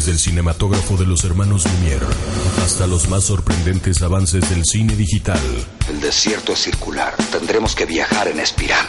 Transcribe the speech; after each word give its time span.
Desde 0.00 0.12
el 0.12 0.18
cinematógrafo 0.18 0.96
de 0.96 1.04
los 1.04 1.24
hermanos 1.24 1.66
Lumière 1.66 2.06
hasta 2.64 2.86
los 2.86 3.10
más 3.10 3.24
sorprendentes 3.24 4.00
avances 4.00 4.48
del 4.48 4.64
cine 4.64 4.96
digital. 4.96 5.38
El 5.90 6.00
desierto 6.00 6.54
es 6.54 6.60
circular. 6.60 7.14
Tendremos 7.30 7.74
que 7.74 7.84
viajar 7.84 8.26
en 8.28 8.40
espiral. 8.40 8.86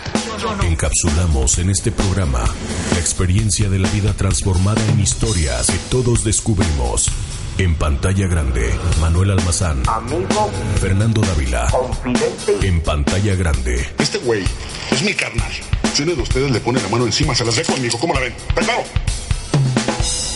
Encapsulamos 0.63 1.57
en 1.57 1.69
este 1.69 1.91
programa 1.91 2.45
la 2.93 2.99
experiencia 2.99 3.67
de 3.67 3.79
la 3.79 3.89
vida 3.89 4.13
transformada 4.13 4.81
en 4.87 5.01
historias 5.01 5.67
que 5.67 5.77
todos 5.89 6.23
descubrimos. 6.23 7.09
En 7.57 7.75
pantalla 7.75 8.27
grande, 8.27 8.73
Manuel 9.01 9.31
Almazán. 9.31 9.83
Amigo. 9.87 10.49
Fernando 10.79 11.19
Dávila. 11.19 11.67
Confidente. 11.71 12.65
En 12.65 12.79
pantalla 12.79 13.35
grande. 13.35 13.85
Este 13.99 14.17
güey 14.19 14.45
es 14.89 15.03
mi 15.03 15.13
carnal. 15.13 15.51
Si 15.93 16.03
uno 16.03 16.15
de 16.15 16.21
ustedes 16.21 16.51
le 16.51 16.61
pone 16.61 16.81
la 16.81 16.87
mano 16.87 17.05
encima, 17.05 17.35
se 17.35 17.43
las 17.43 17.57
dejo 17.57 17.73
conmigo. 17.73 17.99
¿Cómo 17.99 18.13
la 18.13 18.21
ven? 18.21 18.33
¡Preparo! 18.55 18.85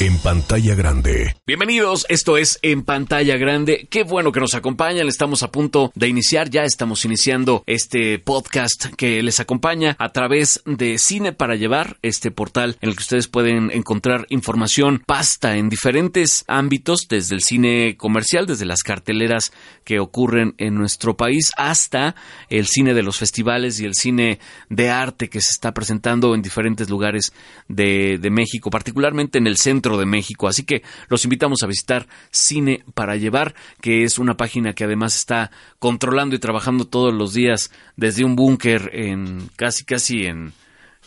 En 0.01 0.17
pantalla 0.17 0.75
grande. 0.75 1.37
Bienvenidos, 1.47 2.05
esto 2.09 2.35
es 2.35 2.59
En 2.61 2.83
pantalla 2.83 3.37
grande. 3.37 3.87
Qué 3.89 4.03
bueno 4.03 4.33
que 4.33 4.41
nos 4.41 4.53
acompañan. 4.53 5.07
Estamos 5.07 5.41
a 5.41 5.51
punto 5.51 5.93
de 5.95 6.09
iniciar, 6.09 6.49
ya 6.49 6.65
estamos 6.65 7.05
iniciando 7.05 7.63
este 7.65 8.19
podcast 8.19 8.87
que 8.97 9.23
les 9.23 9.39
acompaña 9.39 9.95
a 9.97 10.09
través 10.09 10.61
de 10.65 10.97
Cine 10.97 11.31
para 11.31 11.55
Llevar, 11.55 11.95
este 12.01 12.29
portal 12.29 12.77
en 12.81 12.89
el 12.89 12.95
que 12.97 13.03
ustedes 13.03 13.29
pueden 13.29 13.71
encontrar 13.71 14.25
información 14.27 15.01
pasta 15.05 15.55
en 15.55 15.69
diferentes 15.69 16.43
ámbitos, 16.49 17.07
desde 17.07 17.35
el 17.35 17.41
cine 17.41 17.95
comercial, 17.95 18.47
desde 18.47 18.65
las 18.65 18.83
carteleras 18.83 19.53
que 19.85 19.99
ocurren 19.99 20.55
en 20.57 20.75
nuestro 20.75 21.15
país, 21.15 21.51
hasta 21.55 22.15
el 22.49 22.67
cine 22.67 22.93
de 22.93 23.03
los 23.03 23.17
festivales 23.17 23.79
y 23.79 23.85
el 23.85 23.93
cine 23.93 24.39
de 24.67 24.89
arte 24.89 25.29
que 25.29 25.39
se 25.39 25.51
está 25.51 25.73
presentando 25.73 26.35
en 26.35 26.41
diferentes 26.41 26.89
lugares 26.89 27.31
de, 27.69 28.17
de 28.17 28.29
México, 28.29 28.69
particularmente 28.69 29.37
en 29.37 29.47
el 29.47 29.55
centro 29.55 29.84
de 29.93 30.05
México. 30.05 30.47
Así 30.47 30.63
que 30.63 30.83
los 31.07 31.23
invitamos 31.23 31.63
a 31.63 31.67
visitar 31.67 32.07
Cine 32.31 32.83
para 32.93 33.15
Llevar, 33.15 33.55
que 33.81 34.03
es 34.03 34.17
una 34.19 34.35
página 34.37 34.73
que 34.73 34.83
además 34.83 35.15
está 35.15 35.51
controlando 35.79 36.35
y 36.35 36.39
trabajando 36.39 36.85
todos 36.85 37.13
los 37.13 37.33
días 37.33 37.71
desde 37.95 38.25
un 38.25 38.35
búnker 38.35 38.89
en 38.93 39.49
casi 39.55 39.85
casi 39.85 40.25
en, 40.25 40.53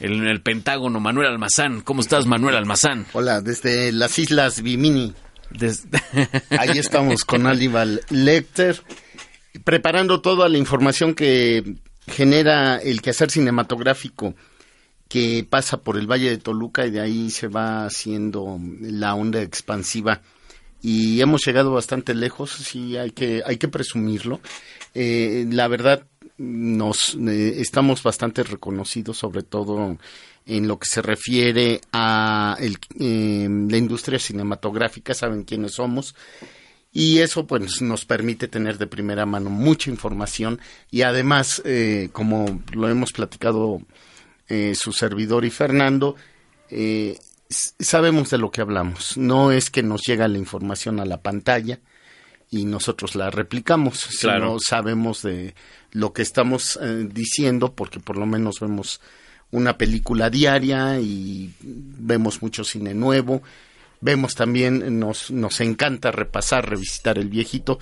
en 0.00 0.26
el 0.26 0.40
Pentágono. 0.40 1.00
Manuel 1.00 1.28
Almazán, 1.28 1.80
¿cómo 1.80 2.00
estás, 2.00 2.26
Manuel 2.26 2.56
Almazán? 2.56 3.06
Hola, 3.12 3.40
desde 3.40 3.92
las 3.92 4.18
Islas 4.18 4.62
Bimini. 4.62 5.12
Ahí 6.50 6.78
estamos 6.78 7.24
con 7.24 7.46
Aníbal 7.46 8.02
Lecter, 8.10 8.82
preparando 9.64 10.20
toda 10.20 10.48
la 10.48 10.58
información 10.58 11.14
que 11.14 11.76
genera 12.06 12.76
el 12.76 13.00
quehacer 13.02 13.30
cinematográfico 13.30 14.34
que 15.08 15.46
pasa 15.48 15.80
por 15.82 15.96
el 15.96 16.06
Valle 16.10 16.30
de 16.30 16.38
Toluca 16.38 16.86
y 16.86 16.90
de 16.90 17.00
ahí 17.00 17.30
se 17.30 17.48
va 17.48 17.86
haciendo 17.86 18.58
la 18.80 19.14
onda 19.14 19.42
expansiva. 19.42 20.20
Y 20.80 21.20
hemos 21.20 21.44
llegado 21.44 21.72
bastante 21.72 22.14
lejos, 22.14 22.52
sí, 22.52 22.96
hay 22.96 23.10
que, 23.10 23.42
hay 23.44 23.56
que 23.56 23.68
presumirlo. 23.68 24.40
Eh, 24.94 25.46
la 25.50 25.66
verdad, 25.66 26.04
nos 26.38 27.16
eh, 27.16 27.60
estamos 27.60 28.02
bastante 28.02 28.44
reconocidos, 28.44 29.18
sobre 29.18 29.42
todo 29.42 29.98
en 30.46 30.66
lo 30.66 30.78
que 30.78 30.88
se 30.88 31.02
refiere 31.02 31.80
a 31.92 32.56
el, 32.58 32.78
eh, 32.98 33.48
la 33.68 33.76
industria 33.76 34.18
cinematográfica, 34.18 35.14
saben 35.14 35.44
quiénes 35.44 35.74
somos. 35.74 36.14
Y 36.90 37.18
eso 37.18 37.46
pues 37.46 37.82
nos 37.82 38.06
permite 38.06 38.48
tener 38.48 38.78
de 38.78 38.86
primera 38.86 39.26
mano 39.26 39.50
mucha 39.50 39.90
información 39.90 40.58
y 40.90 41.02
además, 41.02 41.60
eh, 41.66 42.08
como 42.12 42.62
lo 42.72 42.88
hemos 42.88 43.12
platicado 43.12 43.82
eh, 44.48 44.74
su 44.74 44.92
servidor 44.92 45.44
y 45.44 45.50
Fernando, 45.50 46.16
eh, 46.70 47.18
sabemos 47.50 48.30
de 48.30 48.38
lo 48.38 48.50
que 48.50 48.60
hablamos. 48.60 49.16
No 49.16 49.52
es 49.52 49.70
que 49.70 49.82
nos 49.82 50.02
llega 50.06 50.28
la 50.28 50.38
información 50.38 51.00
a 51.00 51.04
la 51.04 51.20
pantalla 51.22 51.80
y 52.50 52.64
nosotros 52.64 53.14
la 53.14 53.30
replicamos, 53.30 54.06
Claro. 54.20 54.46
sino 54.46 54.60
sabemos 54.60 55.22
de 55.22 55.54
lo 55.92 56.12
que 56.12 56.22
estamos 56.22 56.78
eh, 56.82 57.06
diciendo 57.10 57.75
porque 57.75 58.00
por 58.00 58.16
lo 58.16 58.26
menos 58.26 58.60
vemos 58.60 59.00
una 59.50 59.78
película 59.78 60.28
diaria 60.31 61.00
y 61.00 61.53
vemos 61.60 62.42
mucho 62.42 62.65
cine 62.65 62.94
nuevo. 62.94 63.42
Vemos 64.00 64.34
también, 64.36 65.00
nos, 65.00 65.30
nos 65.32 65.60
encanta 65.60 66.12
repasar, 66.12 66.69
revisitar 66.70 67.19
el 67.19 67.28
viejito 67.28 67.78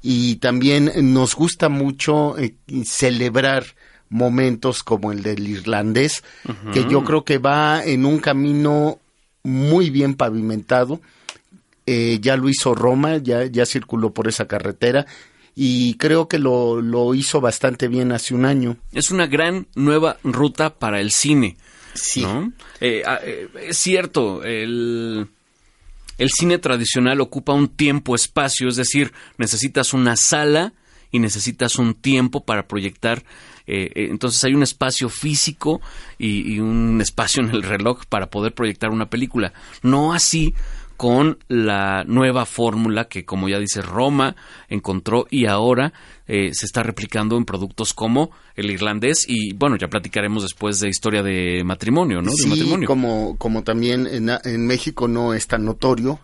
y 0.00 0.36
también 0.36 0.90
nos 1.12 1.34
gusta 1.34 1.68
mucho 1.68 2.38
eh, 2.38 2.54
celebrar 2.84 3.66
momentos 4.10 4.82
como 4.82 5.12
el 5.12 5.22
del 5.22 5.46
irlandés, 5.46 6.24
que 6.72 6.86
yo 6.88 7.04
creo 7.04 7.24
que 7.24 7.38
va 7.38 7.84
en 7.84 8.06
un 8.06 8.18
camino 8.18 9.00
muy 9.42 9.90
bien 9.90 10.14
pavimentado. 10.14 11.00
Eh, 11.86 12.18
ya 12.20 12.36
lo 12.36 12.48
hizo 12.48 12.74
Roma, 12.74 13.16
ya, 13.16 13.46
ya 13.46 13.64
circuló 13.64 14.12
por 14.12 14.28
esa 14.28 14.46
carretera 14.46 15.06
y 15.60 15.94
creo 15.94 16.28
que 16.28 16.38
lo, 16.38 16.80
lo 16.80 17.16
hizo 17.16 17.40
bastante 17.40 17.88
bien 17.88 18.12
hace 18.12 18.32
un 18.32 18.44
año. 18.44 18.76
es 18.92 19.10
una 19.10 19.26
gran 19.26 19.66
nueva 19.74 20.18
ruta 20.22 20.72
para 20.72 21.00
el 21.00 21.10
cine. 21.10 21.56
Sí. 21.94 22.22
¿no? 22.22 22.52
Eh, 22.80 23.02
ah, 23.04 23.18
eh, 23.24 23.48
es 23.66 23.76
cierto, 23.76 24.44
el, 24.44 25.26
el 26.16 26.30
cine 26.30 26.58
tradicional 26.58 27.20
ocupa 27.20 27.54
un 27.54 27.66
tiempo-espacio, 27.66 28.68
es 28.68 28.76
decir, 28.76 29.12
necesitas 29.36 29.94
una 29.94 30.14
sala 30.14 30.74
y 31.10 31.18
necesitas 31.18 31.74
un 31.76 31.94
tiempo 31.94 32.44
para 32.44 32.68
proyectar. 32.68 33.24
Eh, 33.68 33.90
eh, 33.94 34.08
entonces 34.10 34.42
hay 34.44 34.54
un 34.54 34.62
espacio 34.62 35.08
físico 35.08 35.80
y, 36.18 36.54
y 36.54 36.58
un 36.60 37.00
espacio 37.00 37.42
en 37.42 37.50
el 37.50 37.62
reloj 37.62 38.04
para 38.08 38.26
poder 38.30 38.52
proyectar 38.54 38.90
una 38.90 39.08
película. 39.10 39.52
No 39.82 40.12
así 40.12 40.54
con 40.96 41.38
la 41.46 42.02
nueva 42.08 42.44
fórmula 42.44 43.04
que, 43.04 43.24
como 43.24 43.48
ya 43.48 43.60
dice 43.60 43.82
Roma, 43.82 44.34
encontró 44.68 45.28
y 45.30 45.46
ahora 45.46 45.92
eh, 46.26 46.50
se 46.52 46.66
está 46.66 46.82
replicando 46.82 47.36
en 47.36 47.44
productos 47.44 47.94
como 47.94 48.32
el 48.56 48.68
irlandés 48.72 49.24
y 49.28 49.52
bueno, 49.54 49.76
ya 49.76 49.86
platicaremos 49.86 50.42
después 50.42 50.80
de 50.80 50.88
historia 50.88 51.22
de 51.22 51.62
matrimonio, 51.64 52.20
¿no? 52.20 52.32
De 52.32 52.36
Sí, 52.36 52.48
matrimonio. 52.48 52.88
como, 52.88 53.36
como 53.38 53.62
también 53.62 54.08
en, 54.08 54.28
en 54.42 54.66
México 54.66 55.06
no 55.06 55.34
es 55.34 55.46
tan 55.46 55.64
notorio, 55.64 56.18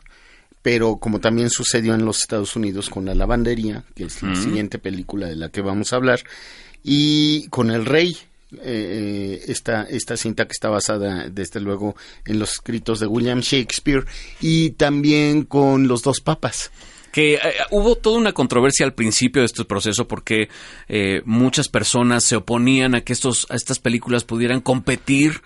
pero 0.61 0.97
como 0.97 1.21
también 1.21 1.51
sucedió 1.51 1.95
en 1.95 2.05
los 2.05 2.19
Estados 2.23 2.57
Unidos 2.57 2.91
con 2.91 3.05
la 3.05 3.15
lavandería, 3.15 3.85
que 3.95 4.05
es 4.07 4.23
la 4.25 4.35
siguiente 4.35 4.81
película 4.81 5.29
de 5.29 5.37
la 5.37 5.51
que 5.51 5.61
vamos 5.61 5.93
a 5.93 5.97
hablar, 5.97 6.21
y 6.85 7.49
con 7.49 7.71
El 7.71 7.87
Rey, 7.87 8.17
eh, 8.63 9.43
esta, 9.49 9.85
esta 9.85 10.17
cinta 10.17 10.45
que 10.45 10.53
está 10.53 10.69
basada 10.69 11.29
desde 11.31 11.59
luego 11.59 11.97
en 12.27 12.39
los 12.39 12.53
escritos 12.53 13.01
de 13.01 13.07
William 13.07 13.41
Shakespeare, 13.41 14.05
y 14.41 14.71
también 14.71 15.45
con 15.45 15.89
Los 15.89 16.03
Dos 16.03 16.21
Papas. 16.21 16.71
que 17.11 17.35
eh, 17.35 17.41
hubo 17.71 17.97
toda 17.97 18.19
una 18.19 18.33
controversia 18.33 18.85
al 18.85 18.93
principio 18.93 19.43
de 19.43 19.47
este 19.47 19.65
proceso 19.65 20.07
porque 20.07 20.49
eh, 20.89 21.23
muchas 21.25 21.69
personas 21.69 22.25
se 22.25 22.37
oponían 22.37 22.95
a 22.95 23.01
que 23.01 23.13
estos, 23.13 23.47
a 23.51 23.55
estas 23.55 23.79
películas 23.79 24.25
pudieran 24.25 24.61
competir 24.61 25.41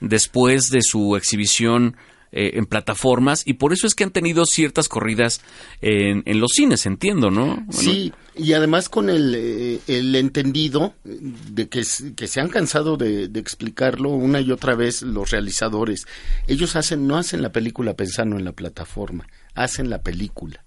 después 0.00 0.68
de 0.68 0.82
su 0.82 1.16
exhibición 1.16 1.96
eh, 2.32 2.52
en 2.54 2.66
plataformas 2.66 3.42
y 3.46 3.54
por 3.54 3.72
eso 3.72 3.86
es 3.86 3.94
que 3.94 4.04
han 4.04 4.10
tenido 4.10 4.46
ciertas 4.46 4.88
corridas 4.88 5.42
en, 5.80 6.22
en 6.24 6.40
los 6.40 6.52
cines, 6.52 6.86
entiendo, 6.86 7.30
¿no? 7.30 7.46
Bueno, 7.46 7.72
Sí, 7.72 8.12
y 8.34 8.54
además 8.54 8.88
con 8.88 9.10
el, 9.10 9.34
eh, 9.36 9.80
el 9.86 10.14
entendido 10.14 10.94
de 11.04 11.68
que, 11.68 11.82
que 12.16 12.26
se 12.26 12.40
han 12.40 12.48
cansado 12.48 12.96
de, 12.96 13.28
de 13.28 13.38
explicarlo 13.40 14.08
una 14.08 14.40
y 14.40 14.50
otra 14.50 14.74
vez 14.74 15.02
los 15.02 15.30
realizadores. 15.30 16.06
Ellos 16.46 16.74
hacen, 16.76 17.06
no 17.06 17.18
hacen 17.18 17.42
la 17.42 17.52
película 17.52 17.94
pensando 17.94 18.36
en 18.36 18.44
la 18.44 18.52
plataforma, 18.52 19.26
hacen 19.54 19.90
la 19.90 20.00
película. 20.00 20.64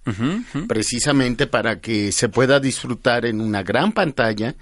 Precisamente 0.68 1.46
para 1.46 1.80
que 1.80 2.12
se 2.12 2.28
pueda 2.28 2.60
disfrutar 2.60 3.26
en 3.26 3.40
una 3.40 3.62
gran 3.62 3.92
pantalla 3.92 4.54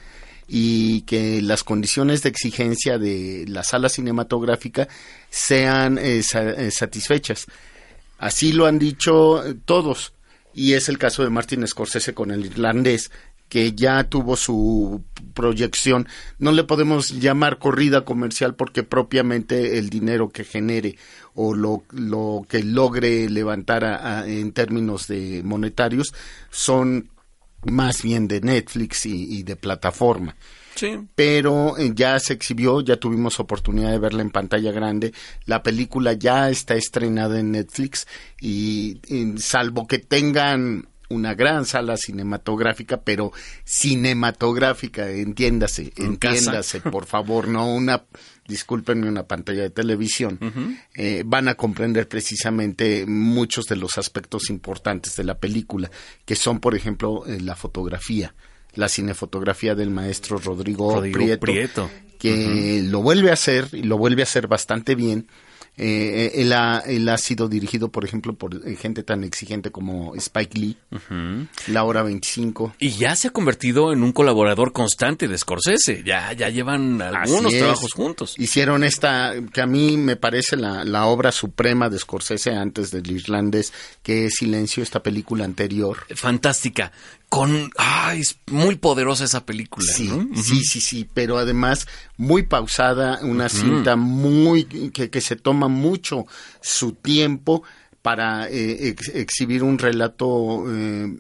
y 0.49 1.03
que 1.03 1.41
las 1.43 1.65
condiciones 1.65 2.23
de 2.23 2.29
exigencia 2.29 2.99
de 2.99 3.45
la 3.49 3.63
sala 3.65 3.89
cinematográfica 3.89 4.89
sean 5.31 5.99
eh, 5.99 6.23
eh, 6.35 6.71
satisfechas. 6.71 7.47
Así 8.19 8.53
lo 8.53 8.67
han 8.67 8.79
dicho 8.79 9.45
eh, 9.45 9.55
todos. 9.65 10.13
Y 10.53 10.75
es 10.75 10.89
el 10.89 10.99
caso 10.99 11.25
de 11.25 11.31
Martin 11.31 11.67
Scorsese 11.67 12.15
con 12.15 12.31
el 12.31 12.47
irlandés, 12.47 13.11
que 13.49 13.73
ya 13.73 14.05
tuvo 14.05 14.37
su 14.37 15.03
proyección. 15.35 16.07
No 16.39 16.53
le 16.53 16.65
podemos 16.65 17.11
llamar 17.21 17.59
corrida 17.59 18.05
comercial 18.05 18.55
porque 18.55 18.83
propiamente 18.85 19.79
el 19.79 19.91
dinero 19.91 20.29
que 20.31 20.45
genere 20.45 20.97
o 21.35 21.55
lo, 21.55 21.83
lo 21.91 22.47
que 22.49 22.63
logre 22.63 23.29
levantar 23.29 23.85
a- 23.85 24.27
en 24.29 24.53
términos 24.53 25.09
de 25.09 25.43
monetarios 25.45 26.15
son 26.51 27.09
más 27.67 28.03
bien 28.03 28.29
de 28.29 28.41
Netflix 28.41 29.07
y, 29.07 29.39
y 29.39 29.43
de 29.43 29.57
plataforma 29.57 30.37
sí. 30.75 31.09
pero 31.15 31.77
eh, 31.79 31.93
ya 31.95 32.19
se 32.19 32.33
exhibió, 32.33 32.81
ya 32.81 32.97
tuvimos 32.97 33.41
oportunidad 33.41 33.91
de 33.91 33.99
verla 33.99 34.23
en 34.23 34.31
pantalla 34.31 34.73
grande. 34.73 35.13
La 35.47 35.63
película 35.63 36.13
ya 36.15 36.51
está 36.51 36.75
estrenada 36.75 37.39
en 37.39 37.53
Netflix 37.53 38.07
y, 38.41 39.01
y 39.09 39.39
salvo 39.39 39.87
que 39.87 39.99
tengan 39.99 40.89
una 41.15 41.35
gran 41.35 41.65
sala 41.65 41.97
cinematográfica, 41.97 43.01
pero 43.01 43.33
cinematográfica, 43.65 45.11
entiéndase, 45.11 45.93
entiéndase, 45.97 46.81
por 46.81 47.07
favor, 47.07 47.49
no 47.49 47.73
una, 47.73 48.05
discúlpenme, 48.47 49.09
una 49.09 49.25
pantalla 49.25 49.63
de 49.63 49.71
televisión, 49.71 50.39
eh, 50.95 51.23
van 51.25 51.49
a 51.49 51.55
comprender 51.55 52.09
precisamente 52.09 53.07
muchos 53.07 53.67
de 53.67 53.77
los 53.77 53.99
aspectos 53.99 54.51
importantes 54.51 55.17
de 55.17 55.25
la 55.25 55.39
película, 55.39 55.91
que 56.25 56.37
son, 56.37 56.61
por 56.61 56.75
ejemplo, 56.75 57.25
eh, 57.27 57.41
la 57.41 57.57
fotografía, 57.57 58.35
la 58.75 58.89
cinefotografía 58.89 59.75
del 59.75 59.91
maestro 59.91 60.39
Rodrigo, 60.39 60.95
Rodrigo 60.97 61.39
Prieto, 61.39 61.91
que 62.19 62.83
lo 62.85 63.03
vuelve 63.03 63.31
a 63.31 63.35
hacer 63.35 63.69
y 63.73 63.83
lo 63.83 63.99
vuelve 63.99 64.23
a 64.23 64.25
hacer 64.25 64.47
bastante 64.47 64.95
bien 64.95 65.27
eh, 65.77 66.33
él, 66.37 66.53
ha, 66.53 66.79
él, 66.87 67.09
ha, 67.09 67.19
sido 67.19 67.49
dirigido, 67.49 67.89
por 67.89 68.05
ejemplo, 68.05 68.35
por 68.35 68.55
eh, 68.55 68.77
gente 68.77 69.03
tan 69.03 69.25
exigente 69.25 69.73
como 69.73 70.15
Spike 70.15 70.59
Lee, 70.59 70.77
La 71.67 71.85
Hora 71.85 72.03
25. 72.03 72.77
Y 72.79 72.91
ya 72.91 73.17
se 73.17 73.29
ha 73.29 73.31
convertido 73.31 73.93
en 73.93 74.03
un 74.05 74.13
colaborador 74.13 74.73
constante 74.73 75.27
de 75.27 75.37
Scorsese. 75.37 76.03
Ya, 76.05 76.33
ya 76.33 76.49
llevan 76.49 77.03
algunos 77.03 77.53
trabajos 77.53 77.93
juntos. 77.93 78.35
Hicieron 78.39 78.85
esta, 78.85 79.33
que 79.53 79.61
a 79.61 79.67
mí 79.67 79.97
me 79.97 80.17
parece 80.17 80.57
la, 80.57 80.85
la 80.85 81.07
obra 81.07 81.33
suprema 81.33 81.89
de 81.89 81.99
Scorsese 81.99 82.53
antes 82.53 82.93
del 82.93 83.11
irlandés, 83.11 83.73
que 84.03 84.27
es 84.27 84.35
Silencio, 84.35 84.83
esta 84.83 85.03
película 85.03 85.45
anterior. 85.45 86.07
Fantástica 86.15 86.93
con 87.35 87.69
ay, 87.77 88.21
es 88.21 88.39
muy 88.49 88.77
poderosa 88.77 89.25
esa 89.25 89.45
película. 89.45 89.91
Sí, 89.93 90.09
sí, 90.37 90.65
sí, 90.65 90.81
sí, 90.81 91.09
pero 91.13 91.37
además 91.37 91.89
muy 92.17 92.45
pausada, 92.45 93.19
una 93.23 93.49
cinta 93.49 93.97
muy 93.97 94.67
que, 94.67 95.11
que, 95.11 95.21
se 95.21 95.35
toma 95.35 95.67
mucho 95.67 96.27
su 96.61 96.93
tiempo 96.93 97.65
para 98.03 98.49
eh, 98.49 98.95
exhibir 99.15 99.65
un 99.65 99.79
relato 99.79 100.65
eh, 100.69 101.13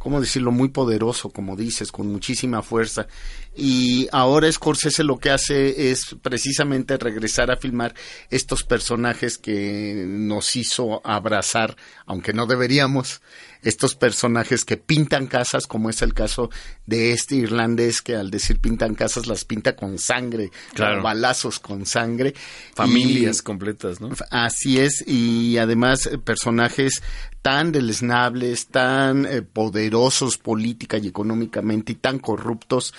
¿cómo 0.00 0.20
decirlo?, 0.20 0.50
muy 0.50 0.70
poderoso, 0.70 1.28
como 1.28 1.56
dices, 1.56 1.92
con 1.92 2.10
muchísima 2.10 2.62
fuerza. 2.62 3.06
Y 3.56 4.08
ahora 4.12 4.50
Scorsese 4.50 5.02
lo 5.02 5.18
que 5.18 5.30
hace 5.30 5.90
es 5.90 6.16
precisamente 6.22 6.96
regresar 6.96 7.50
a 7.50 7.56
filmar 7.56 7.94
estos 8.30 8.62
personajes 8.62 9.38
que 9.38 10.04
nos 10.06 10.54
hizo 10.54 11.04
abrazar, 11.04 11.76
aunque 12.06 12.32
no 12.32 12.46
deberíamos, 12.46 13.20
estos 13.62 13.94
personajes 13.94 14.64
que 14.64 14.76
pintan 14.76 15.26
casas, 15.26 15.66
como 15.66 15.90
es 15.90 16.00
el 16.02 16.14
caso 16.14 16.50
de 16.86 17.12
este 17.12 17.36
irlandés 17.36 18.00
que 18.00 18.16
al 18.16 18.30
decir 18.30 18.58
pintan 18.60 18.94
casas 18.94 19.26
las 19.26 19.44
pinta 19.44 19.76
con 19.76 19.98
sangre, 19.98 20.50
con 20.76 21.02
balazos 21.02 21.58
con 21.58 21.84
sangre. 21.86 22.34
Familias 22.74 23.42
completas, 23.42 24.00
¿no? 24.00 24.10
Así 24.30 24.78
es, 24.78 25.04
y 25.06 25.58
además 25.58 26.06
eh, 26.06 26.18
personajes 26.18 27.02
tan 27.42 27.72
deleznables, 27.72 28.68
tan 28.68 29.26
eh, 29.26 29.42
poderosos 29.42 30.38
política 30.38 30.98
y 30.98 31.08
económicamente 31.08 31.92
y 31.92 31.94
tan 31.96 32.18
corruptos 32.18 32.94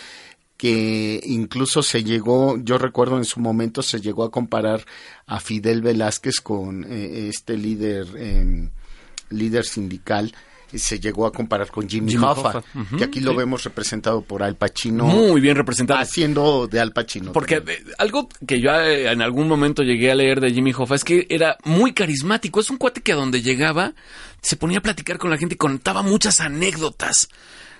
que 0.61 1.19
incluso 1.23 1.81
se 1.81 2.03
llegó, 2.03 2.55
yo 2.61 2.77
recuerdo 2.77 3.17
en 3.17 3.25
su 3.25 3.39
momento 3.39 3.81
se 3.81 3.99
llegó 3.99 4.23
a 4.23 4.29
comparar 4.29 4.85
a 5.25 5.39
Fidel 5.39 5.81
Velázquez 5.81 6.39
con 6.39 6.83
eh, 6.83 7.29
este 7.29 7.57
líder 7.57 8.05
em, 8.15 8.69
líder 9.31 9.65
sindical 9.65 10.31
se 10.75 10.99
llegó 10.99 11.25
a 11.25 11.33
comparar 11.33 11.71
con 11.71 11.89
Jimmy, 11.89 12.15
Hoffa, 12.15 12.63
que 12.95 13.03
aquí 13.03 13.21
lo 13.21 13.35
vemos 13.35 13.63
representado 13.63 14.21
por 14.21 14.43
Al 14.43 14.55
Pacino. 14.55 15.03
Muy 15.05 15.41
bien 15.41 15.57
representado. 15.57 15.99
Haciendo 15.99 16.67
de 16.67 16.79
Al 16.79 16.93
Pacino. 16.93 17.33
Porque 17.33 17.55
eh, 17.55 17.83
algo 17.97 18.29
que 18.47 18.61
yo 18.61 18.71
eh, 18.71 19.11
en 19.11 19.23
algún 19.23 19.47
momento 19.47 19.81
llegué 19.81 20.11
a 20.11 20.15
leer 20.15 20.39
de 20.39 20.53
Jimmy 20.53 20.73
Hoffa 20.77 20.93
es 20.93 21.03
que 21.03 21.25
era 21.27 21.57
muy 21.65 21.93
carismático. 21.93 22.59
Es 22.59 22.69
un 22.69 22.77
cuate 22.77 23.01
que 23.01 23.13
a 23.13 23.15
donde 23.15 23.41
llegaba 23.41 23.93
se 24.41 24.57
ponía 24.57 24.77
a 24.77 24.81
platicar 24.81 25.17
con 25.17 25.31
la 25.31 25.37
gente 25.37 25.55
y 25.55 25.57
contaba 25.57 26.03
muchas 26.03 26.39
anécdotas. 26.39 27.29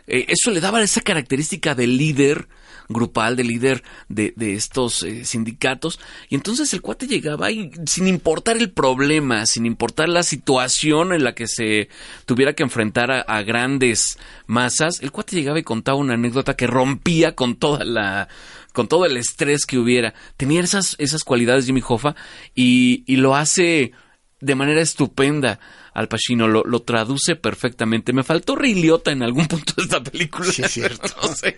Eh, 0.07 0.25
eso 0.27 0.51
le 0.51 0.59
daba 0.59 0.81
esa 0.81 1.01
característica 1.01 1.75
de 1.75 1.87
líder 1.87 2.49
grupal, 2.89 3.35
de 3.35 3.43
líder 3.43 3.83
de, 4.09 4.33
de 4.35 4.53
estos 4.53 5.03
eh, 5.03 5.25
sindicatos. 5.25 5.99
Y 6.29 6.35
entonces 6.35 6.73
el 6.73 6.81
cuate 6.81 7.07
llegaba 7.07 7.51
y 7.51 7.71
sin 7.85 8.07
importar 8.07 8.57
el 8.57 8.71
problema, 8.71 9.45
sin 9.45 9.65
importar 9.65 10.09
la 10.09 10.23
situación 10.23 11.13
en 11.13 11.23
la 11.23 11.33
que 11.33 11.47
se 11.47 11.89
tuviera 12.25 12.53
que 12.53 12.63
enfrentar 12.63 13.11
a, 13.11 13.41
grandes 13.43 14.17
masas, 14.45 15.01
el 15.01 15.11
cuate 15.11 15.35
llegaba 15.35 15.59
y 15.59 15.63
contaba 15.63 15.97
una 15.97 16.13
anécdota 16.13 16.55
que 16.55 16.67
rompía 16.67 17.35
con 17.35 17.55
toda 17.55 17.83
la 17.83 18.27
con 18.73 18.87
todo 18.87 19.05
el 19.05 19.17
estrés 19.17 19.65
que 19.65 19.77
hubiera. 19.77 20.13
Tenía 20.37 20.61
esas, 20.61 20.95
esas 20.97 21.23
cualidades 21.25 21.65
Jimmy 21.65 21.81
Hoffa 21.85 22.15
y, 22.55 23.03
y 23.05 23.17
lo 23.17 23.35
hace 23.35 23.91
de 24.41 24.55
manera 24.55 24.81
estupenda. 24.81 25.59
Al 25.93 26.07
Pacino 26.07 26.47
lo, 26.47 26.63
lo, 26.63 26.83
traduce 26.83 27.35
perfectamente. 27.35 28.13
Me 28.13 28.23
faltó 28.23 28.55
Ray 28.55 28.75
Liotta 28.75 29.11
en 29.11 29.23
algún 29.23 29.45
punto 29.47 29.73
de 29.75 29.83
esta 29.83 30.01
película. 30.01 30.49
Sí, 30.49 30.61
es 30.61 30.71
cierto. 30.71 31.09
no 31.21 31.35
sé. 31.35 31.57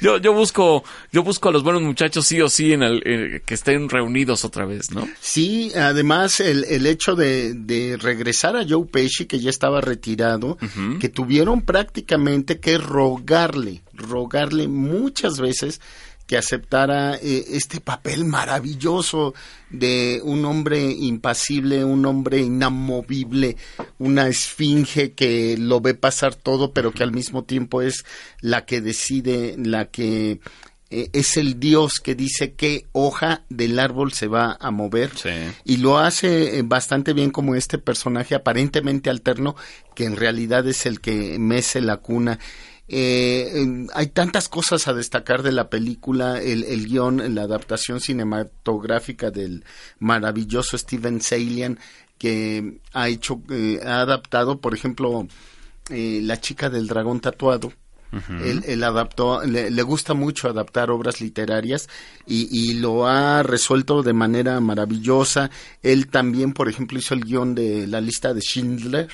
yo, 0.00 0.16
yo 0.16 0.32
busco, 0.32 0.82
yo 1.12 1.22
busco 1.22 1.50
a 1.50 1.52
los 1.52 1.62
buenos 1.62 1.82
muchachos 1.82 2.26
sí 2.26 2.40
o 2.40 2.48
sí 2.48 2.72
en 2.72 2.82
el, 2.82 3.02
eh, 3.04 3.42
que 3.44 3.52
estén 3.52 3.90
reunidos 3.90 4.46
otra 4.46 4.64
vez, 4.64 4.92
¿no? 4.92 5.06
Sí, 5.20 5.72
además 5.76 6.40
el, 6.40 6.64
el 6.64 6.86
hecho 6.86 7.16
de, 7.16 7.52
de, 7.52 7.98
regresar 7.98 8.56
a 8.56 8.64
Joe 8.66 8.86
Pesci, 8.86 9.26
que 9.26 9.40
ya 9.40 9.50
estaba 9.50 9.82
retirado, 9.82 10.52
uh 10.52 10.66
-huh. 10.66 10.98
que 10.98 11.10
tuvieron 11.10 11.60
prácticamente 11.60 12.58
que 12.60 12.78
rogarle, 12.78 13.82
rogarle 13.92 14.68
muchas 14.68 15.38
veces 15.38 15.82
que 16.26 16.36
aceptara 16.36 17.16
eh, 17.16 17.44
este 17.50 17.80
papel 17.80 18.24
maravilloso 18.24 19.34
de 19.70 20.20
un 20.24 20.44
hombre 20.44 20.90
impasible, 20.90 21.84
un 21.84 22.04
hombre 22.04 22.40
inamovible, 22.40 23.56
una 23.98 24.28
esfinge 24.28 25.12
que 25.12 25.56
lo 25.58 25.80
ve 25.80 25.94
pasar 25.94 26.34
todo, 26.34 26.72
pero 26.72 26.92
que 26.92 27.02
al 27.02 27.12
mismo 27.12 27.44
tiempo 27.44 27.82
es 27.82 28.04
la 28.40 28.64
que 28.64 28.80
decide, 28.80 29.54
la 29.58 29.86
que 29.86 30.40
eh, 30.88 31.10
es 31.12 31.36
el 31.36 31.58
Dios 31.58 31.94
que 31.98 32.14
dice 32.14 32.54
qué 32.54 32.86
hoja 32.92 33.42
del 33.48 33.80
árbol 33.80 34.12
se 34.12 34.28
va 34.28 34.56
a 34.60 34.70
mover 34.70 35.10
sí. 35.16 35.30
y 35.64 35.78
lo 35.78 35.98
hace 35.98 36.58
eh, 36.58 36.62
bastante 36.64 37.12
bien 37.12 37.32
como 37.32 37.56
este 37.56 37.78
personaje 37.78 38.36
aparentemente 38.36 39.10
alterno 39.10 39.56
que 39.96 40.04
en 40.04 40.14
realidad 40.14 40.64
es 40.68 40.86
el 40.86 41.00
que 41.00 41.40
mece 41.40 41.80
la 41.80 41.96
cuna 41.96 42.38
eh, 42.88 43.86
hay 43.94 44.06
tantas 44.08 44.48
cosas 44.48 44.86
a 44.86 44.94
destacar 44.94 45.42
de 45.42 45.52
la 45.52 45.68
película, 45.68 46.40
el, 46.40 46.64
el 46.64 46.86
guion, 46.86 47.34
la 47.34 47.42
adaptación 47.42 48.00
cinematográfica 48.00 49.30
del 49.30 49.64
maravilloso 49.98 50.78
Steven 50.78 51.20
Salian, 51.20 51.78
que 52.18 52.78
ha 52.92 53.08
hecho, 53.08 53.42
eh, 53.50 53.80
ha 53.84 54.00
adaptado, 54.00 54.60
por 54.60 54.74
ejemplo, 54.74 55.26
eh, 55.90 56.20
La 56.22 56.40
chica 56.40 56.70
del 56.70 56.86
dragón 56.86 57.20
tatuado. 57.20 57.72
Uh 58.12 58.18
-huh. 58.18 58.42
él, 58.44 58.64
él, 58.68 58.84
adaptó, 58.84 59.42
le, 59.44 59.68
le, 59.68 59.82
gusta 59.82 60.14
mucho 60.14 60.48
adaptar 60.48 60.92
obras 60.92 61.20
literarias 61.20 61.88
y, 62.24 62.48
y, 62.52 62.74
lo 62.74 63.08
ha 63.08 63.42
resuelto 63.42 64.04
de 64.04 64.12
manera 64.12 64.60
maravillosa. 64.60 65.50
Él 65.82 66.06
también, 66.06 66.52
por 66.52 66.68
ejemplo, 66.68 66.98
hizo 67.00 67.14
el 67.14 67.24
guion 67.24 67.56
de 67.56 67.88
la 67.88 68.00
lista 68.00 68.32
de 68.32 68.40
Schindler. 68.40 69.08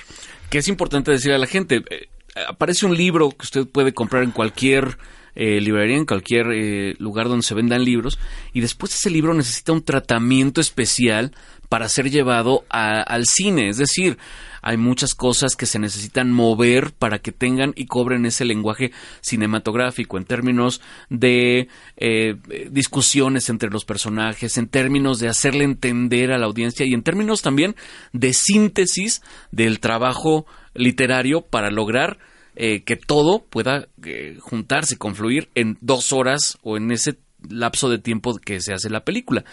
Que 0.51 0.59
es 0.59 0.67
importante 0.67 1.11
decir 1.11 1.31
a 1.31 1.39
la 1.39 1.47
gente, 1.47 1.83
eh, 1.89 2.07
aparece 2.47 2.85
un 2.85 2.95
libro 2.95 3.29
que 3.29 3.43
usted 3.43 3.67
puede 3.67 3.93
comprar 3.93 4.23
en 4.23 4.31
cualquier 4.31 4.97
eh, 5.35 5.59
librería, 5.61 5.97
en 5.97 6.05
cualquier 6.05 6.47
eh, 6.51 6.95
lugar 6.99 7.27
donde 7.27 7.45
se 7.45 7.55
vendan 7.55 7.83
libros, 7.83 8.19
y 8.53 8.61
después 8.61 8.93
ese 8.93 9.09
libro 9.09 9.33
necesita 9.33 9.71
un 9.71 9.83
tratamiento 9.83 10.61
especial 10.61 11.33
para 11.69 11.89
ser 11.89 12.11
llevado 12.11 12.65
a, 12.69 13.01
al 13.01 13.25
cine. 13.25 13.69
Es 13.69 13.77
decir, 13.77 14.19
hay 14.61 14.77
muchas 14.77 15.15
cosas 15.15 15.55
que 15.55 15.65
se 15.65 15.79
necesitan 15.79 16.31
mover 16.31 16.93
para 16.93 17.19
que 17.19 17.31
tengan 17.31 17.73
y 17.75 17.87
cobren 17.87 18.25
ese 18.25 18.45
lenguaje 18.45 18.91
cinematográfico 19.21 20.17
en 20.17 20.25
términos 20.25 20.81
de 21.09 21.67
eh, 21.97 22.35
discusiones 22.69 23.49
entre 23.49 23.71
los 23.71 23.85
personajes, 23.85 24.57
en 24.57 24.67
términos 24.67 25.19
de 25.19 25.27
hacerle 25.27 25.65
entender 25.65 26.31
a 26.31 26.37
la 26.37 26.45
audiencia 26.45 26.85
y 26.85 26.93
en 26.93 27.03
términos 27.03 27.41
también 27.41 27.75
de 28.13 28.33
síntesis 28.33 29.21
del 29.51 29.79
trabajo 29.79 30.45
literario 30.73 31.41
para 31.41 31.69
lograr 31.69 32.17
eh, 32.55 32.83
que 32.83 32.95
todo 32.95 33.43
pueda 33.49 33.87
eh, 34.05 34.37
juntarse, 34.39 34.97
confluir 34.97 35.49
en 35.55 35.77
dos 35.81 36.13
horas 36.13 36.57
o 36.61 36.77
en 36.77 36.91
ese 36.91 37.17
lapso 37.49 37.89
de 37.89 37.99
tiempo 37.99 38.35
que 38.37 38.61
se 38.61 38.73
hace 38.73 38.89
la 38.89 39.03
película. 39.03 39.43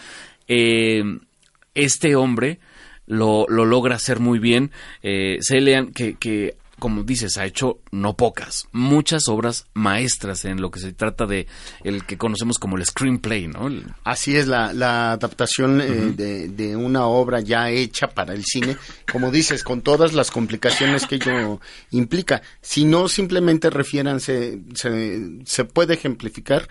Eh, 0.47 1.03
este 1.73 2.15
hombre 2.15 2.59
lo, 3.07 3.45
lo, 3.47 3.65
logra 3.65 3.95
hacer 3.95 4.19
muy 4.19 4.39
bien. 4.39 4.71
Eh, 5.01 5.37
Celian, 5.41 5.91
que, 5.91 6.15
que 6.15 6.55
como 6.81 7.03
dices, 7.03 7.37
ha 7.37 7.45
hecho 7.45 7.77
no 7.91 8.17
pocas, 8.17 8.67
muchas 8.71 9.27
obras 9.27 9.67
maestras 9.75 10.45
en 10.45 10.59
lo 10.59 10.71
que 10.71 10.79
se 10.79 10.93
trata 10.93 11.27
de 11.27 11.45
el 11.83 12.07
que 12.07 12.17
conocemos 12.17 12.57
como 12.57 12.75
el 12.75 12.83
screenplay, 12.83 13.47
¿no? 13.47 13.69
Así 14.03 14.35
es, 14.35 14.47
la, 14.47 14.73
la 14.73 15.11
adaptación 15.11 15.79
uh 15.79 15.83
-huh. 15.83 16.09
eh, 16.09 16.13
de, 16.13 16.47
de, 16.49 16.75
una 16.75 17.05
obra 17.05 17.39
ya 17.39 17.69
hecha 17.69 18.07
para 18.07 18.33
el 18.33 18.43
cine, 18.45 18.77
como 19.11 19.29
dices, 19.29 19.63
con 19.63 19.81
todas 19.81 20.13
las 20.13 20.31
complicaciones 20.31 21.05
que 21.05 21.15
ello 21.15 21.61
implica. 21.91 22.41
Si 22.61 22.83
no, 22.83 23.07
simplemente 23.07 23.69
refiéranse, 23.69 24.59
se, 24.73 25.21
se 25.45 25.65
puede 25.65 25.93
ejemplificar 25.93 26.67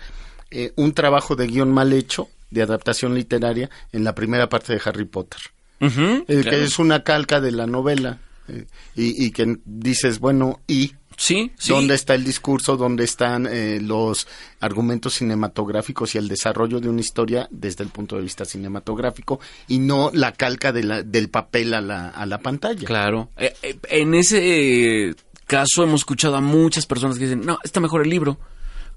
eh, 0.51 0.73
un 0.75 0.91
trabajo 0.91 1.37
de 1.37 1.47
guion 1.47 1.71
mal 1.71 1.93
hecho, 1.93 2.27
de 2.49 2.63
adaptación 2.63 3.15
literaria, 3.15 3.69
en 3.93 4.03
la 4.03 4.13
primera 4.13 4.49
parte 4.49 4.73
de 4.73 4.81
Harry 4.83 5.05
Potter. 5.05 5.39
Uh 5.79 5.85
-huh, 5.85 6.25
claro. 6.25 6.49
Que 6.49 6.63
es 6.65 6.79
una 6.79 7.03
calca 7.03 7.39
de 7.39 7.53
la 7.53 7.65
novela 7.65 8.19
y, 8.95 9.25
y, 9.25 9.31
que 9.31 9.57
dices, 9.65 10.19
bueno, 10.19 10.59
y... 10.67 10.93
Sí, 11.17 11.51
sí. 11.55 11.71
¿Dónde 11.71 11.93
está 11.93 12.15
el 12.15 12.23
discurso? 12.23 12.77
¿Dónde 12.77 13.03
están 13.03 13.45
eh, 13.45 13.79
los 13.79 14.27
argumentos 14.59 15.13
cinematográficos 15.15 16.15
y 16.15 16.17
el 16.17 16.27
desarrollo 16.27 16.79
de 16.79 16.89
una 16.89 17.01
historia 17.01 17.47
desde 17.51 17.83
el 17.83 17.89
punto 17.89 18.15
de 18.15 18.23
vista 18.23 18.43
cinematográfico 18.43 19.39
y 19.67 19.77
no 19.79 20.09
la 20.13 20.31
calca 20.31 20.71
de 20.71 20.83
la, 20.83 21.03
del 21.03 21.29
papel 21.29 21.75
a 21.75 21.81
la, 21.81 22.09
a 22.09 22.25
la 22.25 22.39
pantalla? 22.39 22.87
Claro. 22.87 23.29
Eh, 23.37 23.53
eh, 23.61 23.77
en 23.89 24.15
ese 24.15 25.13
caso 25.45 25.83
hemos 25.83 26.01
escuchado 26.01 26.37
a 26.37 26.41
muchas 26.41 26.87
personas 26.87 27.19
que 27.19 27.25
dicen, 27.25 27.41
no, 27.45 27.59
está 27.63 27.79
mejor 27.81 28.01
el 28.01 28.09
libro. 28.09 28.39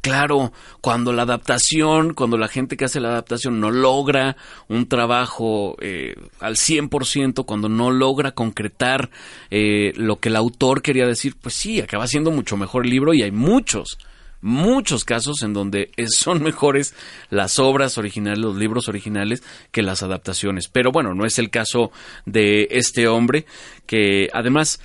Claro, 0.04 0.52
cuando 0.82 1.14
la 1.14 1.22
adaptación, 1.22 2.12
cuando 2.12 2.36
la 2.36 2.48
gente 2.48 2.76
que 2.76 2.84
hace 2.84 3.00
la 3.00 3.08
adaptación 3.08 3.58
no 3.58 3.70
logra 3.70 4.36
un 4.68 4.86
trabajo 4.86 5.76
eh, 5.80 6.14
al 6.40 6.56
100%, 6.56 7.46
cuando 7.46 7.70
no 7.70 7.90
logra 7.90 8.32
concretar 8.32 9.08
eh, 9.50 9.94
lo 9.96 10.16
que 10.16 10.28
el 10.28 10.36
autor 10.36 10.82
quería 10.82 11.06
decir, 11.06 11.36
pues 11.40 11.54
sí, 11.54 11.80
acaba 11.80 12.06
siendo 12.06 12.30
mucho 12.30 12.58
mejor 12.58 12.84
el 12.84 12.90
libro 12.90 13.14
y 13.14 13.22
hay 13.22 13.30
muchos, 13.30 13.96
muchos 14.42 15.06
casos 15.06 15.42
en 15.42 15.54
donde 15.54 15.90
son 16.08 16.42
mejores 16.42 16.94
las 17.30 17.58
obras 17.58 17.96
originales, 17.96 18.40
los 18.40 18.56
libros 18.56 18.88
originales, 18.88 19.42
que 19.72 19.80
las 19.80 20.02
adaptaciones. 20.02 20.68
Pero 20.68 20.92
bueno, 20.92 21.14
no 21.14 21.24
es 21.24 21.38
el 21.38 21.48
caso 21.48 21.92
de 22.26 22.68
este 22.72 23.08
hombre 23.08 23.46
que 23.86 24.28
además 24.34 24.80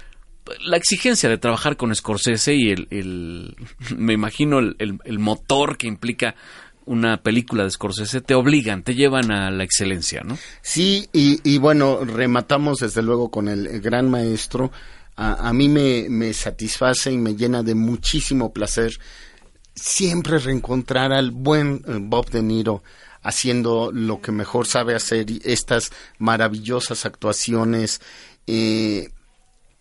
la 0.62 0.78
exigencia 0.78 1.30
de 1.30 1.38
trabajar 1.38 1.78
con 1.78 1.94
Scorsese 1.96 2.56
y 2.56 2.72
el, 2.72 3.56
me 3.98 4.14
imagino 4.14 4.60
el, 4.60 5.20
motor 5.20 5.78
que 5.78 5.88
implica 5.88 6.36
una 6.86 7.22
película 7.22 7.64
de 7.64 7.72
Scorsese 7.72 8.22
te 8.22 8.34
obligan, 8.34 8.84
te 8.84 8.96
llevan 8.96 9.32
a 9.32 9.52
la 9.52 9.64
excelencia, 9.64 10.22
¿no? 10.24 10.38
Sí, 10.62 11.08
y, 11.14 11.58
bueno, 11.60 12.04
rematamos 12.04 12.80
desde 12.80 13.04
luego 13.04 13.30
con 13.30 13.48
el 13.48 13.80
gran 13.80 14.10
maestro. 14.10 14.72
A, 15.16 15.52
mí 15.54 15.68
me, 15.68 16.08
me, 16.10 16.34
satisface 16.34 17.12
y 17.12 17.18
me 17.18 17.36
llena 17.36 17.62
de 17.62 17.76
muchísimo 17.76 18.54
placer 18.54 18.98
siempre 19.76 20.40
reencontrar 20.40 21.14
al 21.14 21.32
buen 21.32 21.84
eh, 21.88 21.98
Bob 22.00 22.30
De 22.30 22.42
Niro 22.42 22.84
haciendo 23.22 23.92
lo 23.92 24.22
que 24.22 24.32
mejor 24.32 24.66
sabe 24.66 24.96
hacer, 24.96 25.26
estas 25.44 25.92
maravillosas 26.18 27.06
actuaciones. 27.06 28.02
Eh, 28.48 29.10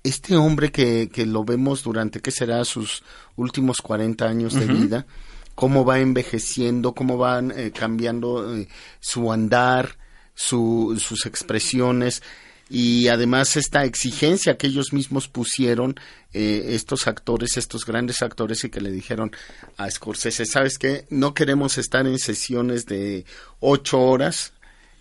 este 0.08 0.36
hombre 0.36 0.70
que, 0.70 1.08
que 1.08 1.26
lo 1.26 1.44
vemos 1.44 1.82
durante, 1.82 2.20
¿qué 2.20 2.30
será? 2.30 2.64
Sus 2.64 3.02
últimos 3.36 3.78
40 3.78 4.24
años 4.26 4.54
de 4.54 4.66
vida, 4.66 5.06
cómo 5.54 5.84
va 5.84 5.98
envejeciendo, 5.98 6.94
cómo 6.94 7.18
van 7.18 7.52
eh, 7.56 7.72
cambiando 7.72 8.56
eh, 8.56 8.68
su 9.00 9.32
andar, 9.32 9.96
su, 10.34 10.96
sus 11.00 11.26
expresiones 11.26 12.22
y 12.70 13.08
además 13.08 13.56
esta 13.56 13.84
exigencia 13.84 14.58
que 14.58 14.66
ellos 14.66 14.92
mismos 14.92 15.26
pusieron 15.28 15.98
eh, 16.32 16.66
estos 16.70 17.06
actores, 17.06 17.56
estos 17.56 17.86
grandes 17.86 18.22
actores 18.22 18.62
y 18.64 18.70
que 18.70 18.80
le 18.80 18.90
dijeron 18.90 19.32
a 19.78 19.90
Scorsese, 19.90 20.44
¿sabes 20.44 20.78
qué? 20.78 21.06
No 21.08 21.32
queremos 21.32 21.78
estar 21.78 22.06
en 22.06 22.18
sesiones 22.18 22.84
de 22.86 23.24
ocho 23.60 24.00
horas, 24.00 24.52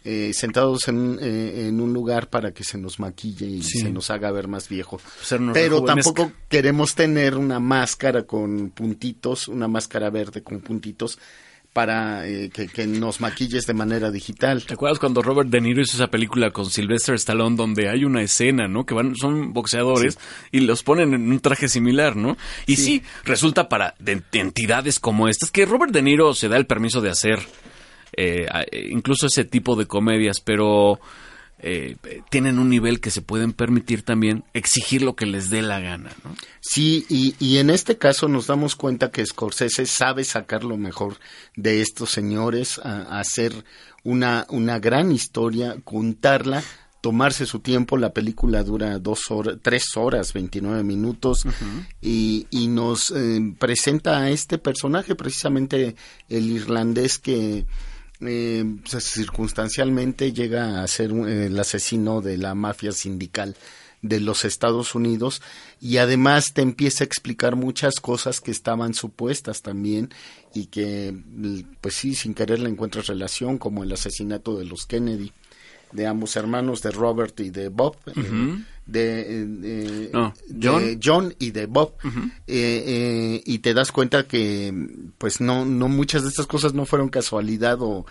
eh, 0.10 0.32
sentados 0.34 0.88
en, 0.88 1.20
eh, 1.22 1.68
en, 1.68 1.82
un 1.82 1.92
lugar 1.92 2.30
para 2.30 2.54
que 2.54 2.64
se 2.64 2.78
nos 2.78 2.98
maquille 2.98 3.46
y 3.46 3.62
se 3.62 3.92
nos 3.92 4.10
haga 4.10 4.32
ver 4.32 4.48
más 4.48 4.70
viejo. 4.70 5.02
Pero 5.52 5.84
tampoco 5.84 6.32
queremos 6.48 6.96
tener 6.96 7.36
una 7.36 7.60
máscara 7.60 8.24
con 8.24 8.70
puntitos, 8.70 9.50
una 9.50 9.68
máscara 9.68 10.10
verde 10.10 10.44
con 10.44 10.62
puntitos 10.62 11.20
para 11.74 12.26
eh, 12.26 12.50
que, 12.50 12.88
nos 12.88 13.20
maquilles 13.20 13.66
de 13.66 13.74
manera 13.74 14.10
digital. 14.10 14.64
¿Te 14.66 14.76
acuerdas 14.76 14.98
cuando 14.98 15.22
Robert 15.22 15.50
De 15.50 15.60
Niro 15.60 15.82
hizo 15.82 15.98
esa 15.98 16.08
película 16.08 16.52
con 16.52 16.68
Sylvester 16.68 17.16
Stallone 17.16 17.58
donde 17.58 17.90
hay 17.90 18.06
una 18.06 18.22
escena, 18.22 18.70
¿no? 18.70 18.86
Que 18.86 18.94
van, 18.94 19.14
son 19.18 19.52
boxeadores 19.52 20.18
y 20.54 20.62
los 20.62 20.84
ponen 20.84 21.16
en 21.16 21.30
un 21.30 21.42
traje 21.42 21.68
similar, 21.68 22.16
¿no? 22.16 22.38
Y 22.66 22.78
sí, 22.78 23.04
resulta 23.26 23.68
para 23.68 23.94
de 24.00 24.24
entidades 24.32 25.02
como 25.02 25.28
estas 25.28 25.52
que 25.52 25.66
Robert 25.66 25.92
De 25.92 26.02
Niro 26.02 26.34
se 26.34 26.48
da 26.48 26.56
el 26.56 26.66
permiso 26.66 27.02
de 27.02 27.10
hacer 27.10 27.40
eh, 28.14 28.48
incluso 28.90 29.28
ese 29.28 29.44
tipo 29.44 29.76
de 29.76 29.86
comedias, 29.86 30.40
pero 30.40 31.00
eh, 31.60 31.98
tienen 32.30 32.60
un 32.60 32.70
nivel 32.70 33.00
que 33.00 33.10
se 33.10 33.24
pueden 33.24 33.52
permitir 33.52 34.04
también 34.04 34.44
exigir 34.54 35.02
lo 35.02 35.16
que 35.16 35.26
les 35.26 35.50
dé 35.50 35.64
la 35.64 35.80
gana. 35.80 36.12
¿no? 36.24 36.36
Sí, 36.62 37.06
y, 37.10 37.36
y, 37.40 37.58
en 37.58 37.72
este 37.72 37.98
caso 37.98 38.28
nos 38.28 38.46
damos 38.46 38.76
cuenta 38.76 39.10
que 39.10 39.26
Scorsese 39.26 39.88
sabe 39.88 40.24
sacar 40.24 40.64
lo 40.64 40.78
mejor 40.78 41.18
de 41.56 41.82
estos 41.82 42.12
señores, 42.12 42.80
a, 42.84 43.20
hacer 43.20 43.54
una, 44.04 44.46
una 44.50 44.78
gran 44.78 45.12
historia, 45.12 45.78
contarla 45.84 46.64
tomarse 47.02 47.46
su 47.48 47.60
tiempo. 47.60 47.98
La 47.98 48.14
película 48.14 48.64
dura 48.64 49.00
dos 49.00 49.32
horas, 49.32 49.58
tres 49.64 49.98
horas, 49.98 50.34
29 50.34 50.84
minutos 50.84 51.44
y, 52.02 52.46
y, 52.52 52.68
nos 52.68 53.12
eh, 53.12 53.56
presenta 53.58 54.20
a 54.20 54.30
este 54.30 54.60
personaje, 54.60 55.16
precisamente 55.16 55.96
el 56.30 56.52
irlandés 56.52 57.18
que 57.18 57.66
eh, 58.22 58.66
circunstancialmente 59.00 60.34
llega 60.34 60.82
a 60.82 60.88
ser 60.88 61.12
el 61.12 61.60
asesino 61.60 62.22
de 62.22 62.38
la 62.38 62.56
mafia 62.56 62.92
sindical 62.92 63.56
de 64.02 64.20
los 64.20 64.46
Estados 64.46 64.96
Unidos 64.96 65.42
y 65.82 65.98
además 65.98 66.54
te 66.54 66.62
empieza 66.62 67.04
a 67.04 67.08
explicar 67.08 67.56
muchas 67.56 68.00
cosas 68.00 68.42
que 68.42 68.52
estaban 68.52 68.94
supuestas 68.94 69.62
también 69.62 70.10
y 70.54 70.68
que 70.68 71.16
pues 71.82 71.96
sí 71.96 72.16
sin 72.16 72.34
querer 72.34 72.60
le 72.60 72.70
encuentras 72.70 73.08
relación 73.08 73.58
como 73.58 73.84
el 73.84 73.92
asesinato 73.92 74.58
de 74.58 74.66
los 74.66 74.86
Kennedy 74.86 75.32
de 75.92 76.08
ambos 76.08 76.36
hermanos, 76.36 76.82
de 76.82 76.92
Robert 76.92 77.40
y 77.40 77.50
de 77.50 77.70
Bob, 77.70 77.96
eh, 78.08 78.64
de, 78.86 80.12
John. 81.04 81.34
y 81.40 81.52
de 81.52 81.66
Bob, 81.66 81.94
eh, 82.04 82.32
eh, 82.48 83.44
y 83.46 83.60
te 83.60 83.74
das 83.74 83.92
cuenta 83.92 84.24
que 84.24 84.74
pues 85.18 85.42
no, 85.42 85.66
no 85.66 85.88
muchas 85.88 86.24
de 86.24 86.30
estas 86.30 86.48
cosas 86.48 86.74
no 86.74 86.86
fueron 86.86 87.10
casualidad 87.10 87.78
o 87.82 88.06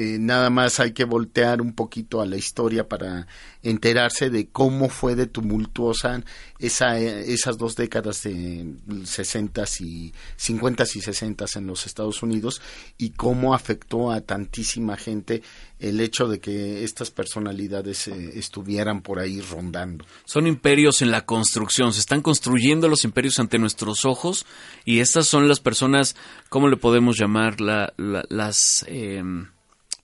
eh, 0.00 0.16
nada 0.20 0.48
más 0.48 0.78
hay 0.78 0.92
que 0.92 1.02
voltear 1.02 1.60
un 1.60 1.72
poquito 1.72 2.20
a 2.20 2.26
la 2.26 2.36
historia 2.36 2.86
para 2.86 3.26
enterarse 3.64 4.30
de 4.30 4.46
cómo 4.46 4.88
fue 4.90 5.16
de 5.16 5.26
tumultuosa 5.26 6.22
esa, 6.60 7.00
esas 7.00 7.58
dos 7.58 7.74
décadas 7.74 8.22
de 8.22 8.76
60 9.02 9.64
y 9.80 10.14
50 10.36 10.84
y 10.84 11.00
60 11.00 11.46
en 11.56 11.66
los 11.66 11.84
Estados 11.84 12.22
Unidos 12.22 12.62
y 12.96 13.10
cómo 13.10 13.54
afectó 13.54 14.12
a 14.12 14.20
tantísima 14.20 14.96
gente 14.96 15.42
el 15.80 15.98
hecho 15.98 16.28
de 16.28 16.38
que 16.38 16.84
estas 16.84 17.10
personalidades 17.10 18.06
eh, 18.06 18.38
estuvieran 18.38 19.02
por 19.02 19.18
ahí 19.18 19.40
rondando. 19.40 20.04
Son 20.24 20.46
imperios 20.46 21.02
en 21.02 21.10
la 21.10 21.26
construcción, 21.26 21.92
se 21.92 21.98
están 21.98 22.22
construyendo 22.22 22.86
los 22.86 23.02
imperios 23.02 23.40
ante 23.40 23.58
nuestros 23.58 24.04
ojos 24.04 24.46
y 24.84 25.00
estas 25.00 25.26
son 25.26 25.48
las 25.48 25.58
personas, 25.58 26.14
¿cómo 26.48 26.68
le 26.68 26.76
podemos 26.76 27.18
llamar? 27.18 27.60
La, 27.60 27.92
las... 27.96 28.84
Em, 28.86 29.48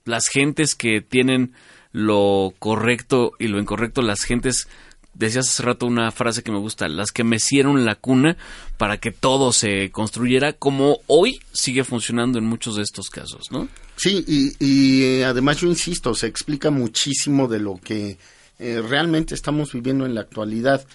las 0.05 0.27
gentes 0.27 0.75
que 0.75 1.01
tienen 1.01 1.53
lo 1.91 2.53
correcto 2.59 3.31
y 3.39 3.47
lo 3.47 3.59
incorrecto, 3.59 4.01
las 4.01 4.23
gentes, 4.23 4.67
decías 5.13 5.49
hace 5.49 5.63
rato 5.63 5.85
una 5.85 6.11
frase 6.11 6.43
que 6.43 6.51
me 6.51 6.59
gusta, 6.59 6.87
las 6.87 7.11
que 7.11 7.23
mecieron 7.23 7.85
la 7.85 7.95
cuna 7.95 8.37
para 8.77 8.97
que 8.97 9.11
todo 9.11 9.53
se 9.53 9.91
construyera 9.91 10.53
como 10.53 10.99
hoy 11.07 11.39
sigue 11.53 11.83
funcionando 11.83 12.37
en 12.37 12.45
muchos 12.45 12.75
de 12.75 12.83
estos 12.83 13.09
casos, 13.09 13.51
¿no? 13.51 13.67
Sí, 13.95 14.25
y, 14.27 15.03
eh, 15.03 15.25
además 15.25 15.57
yo 15.57 15.67
insisto, 15.67 16.13
se 16.13 16.27
explica 16.27 16.69
muchísimo 16.69 17.47
de 17.47 17.59
lo 17.59 17.79
que 17.81 18.17
eh, 18.59 18.81
realmente 18.81 19.33
estamos 19.33 19.71
viviendo 19.73 20.05
en 20.05 20.15
la 20.15 20.21
actualidad. 20.21 20.85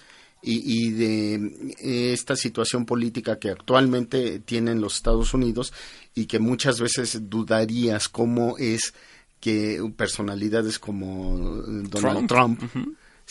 Y, 0.43 0.87
y, 0.87 0.89
de 0.89 1.35
eh, 1.79 2.13
esta 2.13 2.35
situación 2.35 2.85
política 2.85 3.37
que 3.37 3.51
actualmente 3.51 4.39
tienen 4.39 4.81
los 4.81 4.95
Estados 4.95 5.35
Unidos 5.35 5.71
y 6.15 6.25
que 6.25 6.39
muchas 6.39 6.79
veces 6.79 7.29
dudarías 7.29 8.09
cómo 8.09 8.57
es 8.57 8.95
que 9.39 9.79
personalidades 9.95 10.79
como 10.79 11.37
Donald 11.37 12.27
Trump, 12.27 12.61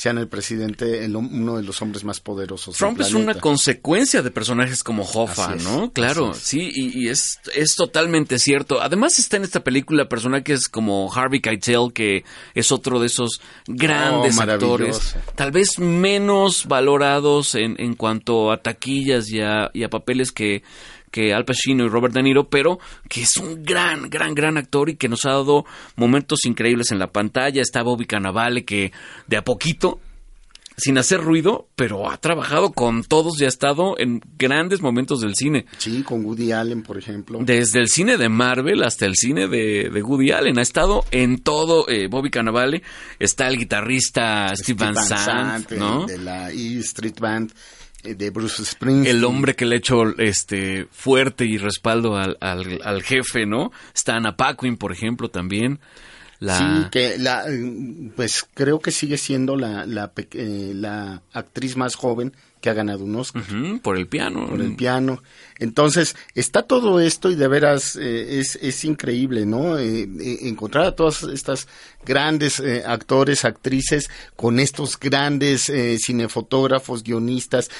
sean 0.01 0.17
el 0.17 0.29
presidente, 0.29 1.07
uno 1.15 1.59
de 1.59 1.63
los 1.63 1.83
hombres 1.83 2.05
más 2.05 2.21
poderosos. 2.21 2.75
Trump 2.75 2.99
es 3.03 3.13
una 3.13 3.35
consecuencia 3.35 4.23
de 4.23 4.31
personajes 4.31 4.83
como 4.83 5.03
Hoffa, 5.03 5.57
¿no? 5.57 5.93
Claro, 5.93 6.33
sí, 6.33 6.71
y, 6.73 7.09
es, 7.09 7.39
es 7.55 7.75
totalmente 7.77 8.39
cierto. 8.39 8.81
Además 8.81 9.19
está 9.19 9.37
en 9.37 9.43
esta 9.43 9.63
película 9.63 10.09
personajes 10.09 10.69
como 10.69 11.13
Harvey 11.13 11.43
Keitel, 11.43 11.93
que 11.93 12.25
es 12.55 12.73
otro 12.73 12.99
de 12.99 13.09
esos 13.09 13.43
grandes 13.67 14.39
oh, 14.39 14.41
actores, 14.41 15.17
tal 15.35 15.53
vez 15.53 15.79
menos 15.79 16.65
valorados 16.65 17.55
en, 17.55 17.77
en 17.79 17.95
cuanto 17.95 18.53
a 18.53 18.63
taquillas 18.63 19.29
y 19.29 19.43
a 19.43 19.91
papeles 19.91 20.33
que 20.33 20.63
que 21.11 21.33
Al 21.33 21.45
Pacino 21.45 21.85
y 21.85 21.89
Robert 21.89 22.15
De 22.15 22.23
Niro, 22.23 22.49
pero 22.49 22.79
que 23.09 23.23
es 23.23 23.37
un 23.37 23.63
gran, 23.63 24.11
gran, 24.11 24.35
gran 24.35 24.57
actor 24.57 24.91
y 24.91 24.97
que 24.97 25.09
nos 25.09 25.25
ha 25.25 25.31
dado 25.31 25.65
momentos 25.97 26.45
increíbles 26.45 26.91
en 26.93 26.99
la 26.99 27.13
pantalla. 27.13 27.63
Está 27.63 27.83
Bobby 27.83 28.07
Cannavale 28.07 28.65
que 28.65 28.93
de 29.27 29.37
a 29.37 29.43
poquito 29.43 30.01
sin 30.81 30.99
hacer 30.99 31.21
ruido, 31.21 31.69
pero 31.77 32.11
ha 32.11 32.17
trabajado 32.17 32.73
con 32.73 33.05
todos 33.05 33.41
y 33.41 33.45
ha 33.45 33.49
estado 33.49 33.97
en 33.99 34.21
grandes 34.39 34.81
momentos 34.81 35.21
del 35.21 35.35
cine. 35.35 35.67
Sí, 35.79 36.03
con 36.03 36.25
Woody 36.25 36.53
Allen, 36.53 36.83
por 36.83 36.99
ejemplo. 36.99 37.39
Desde 37.43 37.81
el 37.81 37.89
cine 37.89 38.17
de 38.17 38.29
Marvel 38.29 38.83
hasta 38.83 39.07
el 39.07 39.15
cine 39.15 39.47
de, 39.47 39.91
Woody 40.03 40.31
Allen. 40.31 40.59
Ha 40.59 40.63
estado 40.63 41.05
en 41.11 41.43
todo. 41.43 41.89
Eh, 41.89 42.09
Bobby 42.09 42.31
Cannavale. 42.31 42.83
Está 43.19 43.49
el 43.49 43.59
guitarrista 43.59 44.55
Steve, 44.57 44.85
Van, 44.85 44.97
Sant, 44.97 45.71
¿no? 45.73 46.07
De 46.07 46.19
la 46.19 46.51
E 46.51 46.79
Street 46.79 47.19
Band 47.21 47.53
de 48.03 48.31
Bruce 48.31 48.65
Springsteen. 48.65 49.17
El 49.17 49.25
hombre 49.25 49.55
que 49.55 49.67
le 49.67 49.77
echó 49.77 50.17
este 50.19 50.87
fuerte 50.91 51.45
y 51.45 51.59
respaldo 51.59 52.17
al, 52.17 52.37
al, 52.41 52.81
al 52.83 53.03
jefe, 53.03 53.47
¿no? 53.47 53.73
Está 53.95 54.17
Anna 54.17 54.37
Paquin, 54.37 54.77
por 54.77 54.93
ejemplo, 54.93 55.31
también. 55.31 55.81
La... 56.39 56.57
Sí, 56.57 56.89
que 56.91 57.19
la, 57.19 57.45
pues 58.17 58.47
creo 58.55 58.81
que 58.81 58.91
sigue 58.91 59.19
siendo 59.19 59.57
la, 59.57 59.85
la, 59.85 60.13
eh, 60.33 60.73
la 60.75 61.23
actriz 61.33 61.77
más 61.77 61.95
joven 61.95 62.33
que 62.61 62.71
ha 62.71 62.75
ganado 62.75 63.05
un 63.05 63.17
Oscar. 63.17 63.43
Por 63.83 63.97
el 63.97 64.07
piano. 64.07 64.47
por 64.49 64.61
el 64.61 64.77
piano. 64.77 65.23
Entonces, 65.59 66.17
está 66.35 66.63
todo 66.63 67.01
esto 67.01 67.31
y 67.31 67.35
de 67.35 67.49
veras 67.49 67.97
eh, 67.97 68.39
es, 68.41 68.59
es 68.63 68.85
increíble, 68.85 69.47
¿no? 69.47 69.79
Eh, 69.79 70.03
eh, 70.03 70.39
encontrar 70.43 70.85
a 70.87 70.97
todas 70.97 71.23
estas 71.25 71.69
grandes 72.05 72.61
eh, 72.61 72.83
actores, 72.87 73.45
actrices, 73.45 74.09
con 74.37 74.59
estos 74.59 74.99
grandes 74.99 75.71
cinefotógrafos, 75.99 77.03
guionistas, 77.03 77.71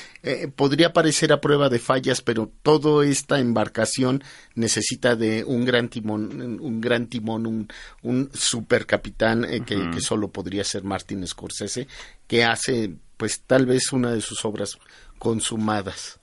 podría 0.57 0.93
parecer 0.93 1.33
a 1.33 1.41
prueba 1.41 1.69
de 1.69 1.79
fallas, 1.79 2.21
pero 2.21 2.51
toda 2.63 3.07
esta 3.07 3.41
embarcación 3.41 4.23
necesita 4.55 5.17
de 5.17 5.45
un 5.45 5.65
gran 5.65 5.89
timón, 5.89 6.59
un 6.61 6.81
gran 6.81 7.07
timón, 7.07 7.47
un, 7.47 7.69
un 8.03 8.31
super 8.33 8.87
capitán 8.87 9.45
eh, 9.45 9.63
que, 9.65 9.91
que 9.91 10.01
solo 10.01 10.29
podría 10.29 10.65
ser 10.65 10.85
Martin 10.85 11.27
Scorsese, 11.27 11.87
que 12.27 12.45
hace, 12.45 12.95
pues, 13.21 13.43
tal 13.47 13.67
vez 13.67 13.93
una 13.93 14.13
de 14.13 14.23
sus 14.23 14.47
obras 14.47 14.79
consumadas. 15.19 16.21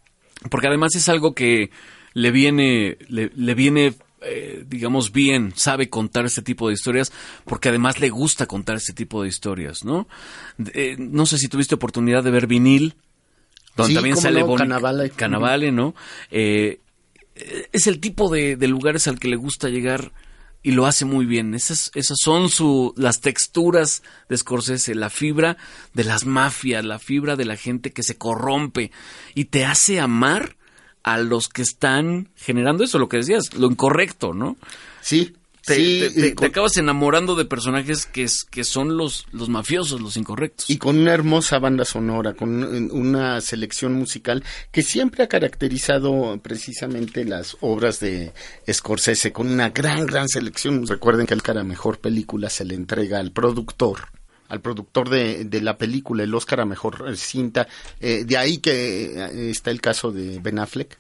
Porque 0.50 0.66
además 0.66 0.96
es 0.96 1.08
algo 1.10 1.36
que 1.36 1.70
le 2.14 2.32
viene, 2.32 2.98
le, 3.08 3.30
le 3.36 3.54
viene, 3.54 3.94
eh, 4.22 4.64
digamos, 4.68 5.12
bien, 5.12 5.54
sabe 5.56 5.92
contar 5.92 6.26
este 6.26 6.42
tipo 6.42 6.68
de 6.68 6.74
historias, 6.74 7.14
porque 7.46 7.70
además 7.70 8.00
le 8.00 8.10
gusta 8.10 8.48
contar 8.48 8.78
este 8.78 8.94
tipo 8.94 9.22
de 9.22 9.30
historias, 9.30 9.86
¿no? 9.86 10.08
Eh, 10.74 10.96
no 10.98 11.28
sé 11.28 11.38
si 11.38 11.48
tuviste 11.50 11.76
oportunidad 11.76 12.24
de 12.24 12.32
ver 12.32 12.48
vinil, 12.48 12.96
donde 13.76 13.90
Sí, 13.92 13.94
también 13.94 14.18
sale 14.18 14.40
no, 14.40 14.48
Bonnie 14.48 14.64
Cannavale. 14.64 15.10
Cannavale, 15.12 15.72
¿no? 15.72 15.94
Eh, 16.32 16.82
es 17.72 17.86
el 17.86 18.00
tipo 18.00 18.32
de, 18.32 18.56
de 18.56 18.68
lugares 18.68 19.08
al 19.08 19.20
que 19.20 19.28
le 19.28 19.36
gusta 19.36 19.70
llegar 19.70 20.14
y 20.64 20.72
lo 20.72 20.86
hace 20.86 21.06
muy 21.06 21.26
bien. 21.26 21.54
Esas, 21.54 21.92
esas 21.94 22.18
son 22.22 22.50
su, 22.50 22.94
las 22.98 23.22
texturas 23.22 24.04
de 24.30 24.38
Scorsese, 24.38 24.96
la 24.96 25.10
fibra 25.10 25.58
de 25.94 26.04
las 26.04 26.26
mafias, 26.26 26.84
la 26.84 27.00
fibra 27.00 27.36
de 27.36 27.46
la 27.46 27.56
gente 27.56 27.94
que 27.94 28.04
se 28.04 28.18
corrompe 28.18 28.92
y 29.34 29.46
te 29.46 29.66
hace 29.66 30.00
amar 30.00 30.56
a 31.04 31.18
los 31.20 31.48
que 31.48 31.62
están 31.62 32.30
generando 32.36 32.84
eso, 32.84 33.00
lo 33.00 33.08
que 33.08 33.18
decías, 33.18 33.54
lo 33.54 33.68
incorrecto, 33.68 34.34
¿no? 34.34 34.58
Sí, 35.00 35.36
Te, 35.68 35.76
sí, 35.76 36.00
te- 36.00 36.10
te- 36.10 36.20
y 36.20 36.30
te 36.30 36.36
con, 36.36 36.48
acabas 36.48 36.78
enamorando 36.78 37.36
de 37.36 37.46
personajes 37.46 38.06
que, 38.08 38.24
es- 38.24 38.44
que 38.46 38.64
son 38.64 38.98
los, 38.98 39.26
los 39.32 39.50
mafiosos, 39.50 40.02
los 40.02 40.18
incorrectos. 40.18 40.70
y 40.70 40.78
con 40.78 40.98
una 40.98 41.14
hermosa 41.14 41.60
banda 41.60 41.86
sonora, 41.86 42.34
con 42.34 42.64
un- 42.64 42.90
una 42.92 43.40
selección 43.42 43.94
musical 43.94 44.44
que 44.72 44.82
siempre 44.82 45.24
ha 45.24 45.28
caracterizado 45.28 46.40
precisamente 46.42 47.26
las 47.26 47.58
obras 47.62 48.00
de 48.00 48.34
Scorsese, 48.72 49.32
con 49.34 49.48
una 49.50 49.70
gran, 49.70 50.06
gran 50.06 50.28
selección. 50.30 50.88
Recuerden 50.88 51.28
que 51.28 51.34
el 51.34 51.44
cara 51.44 51.64
mejor 51.64 52.00
película 52.00 52.50
se 52.50 52.66
le 52.66 52.74
entrega 52.76 53.20
al 53.20 53.32
productor 53.32 54.08
al 54.50 54.62
productor 54.62 55.10
de, 55.10 55.44
de 55.44 55.60
la 55.60 55.78
película 55.78 56.24
el 56.24 56.34
Oscar 56.34 56.62
a 56.62 56.66
mejor 56.66 57.18
cinta 57.18 57.68
Eh, 58.00 58.24
de 58.26 58.38
ahí 58.38 58.60
que 58.60 59.12
eh, 59.22 59.50
está 59.50 59.72
el 59.72 59.82
caso 59.82 60.14
de 60.14 60.40
Ben 60.40 60.58
Affleck 60.58 60.98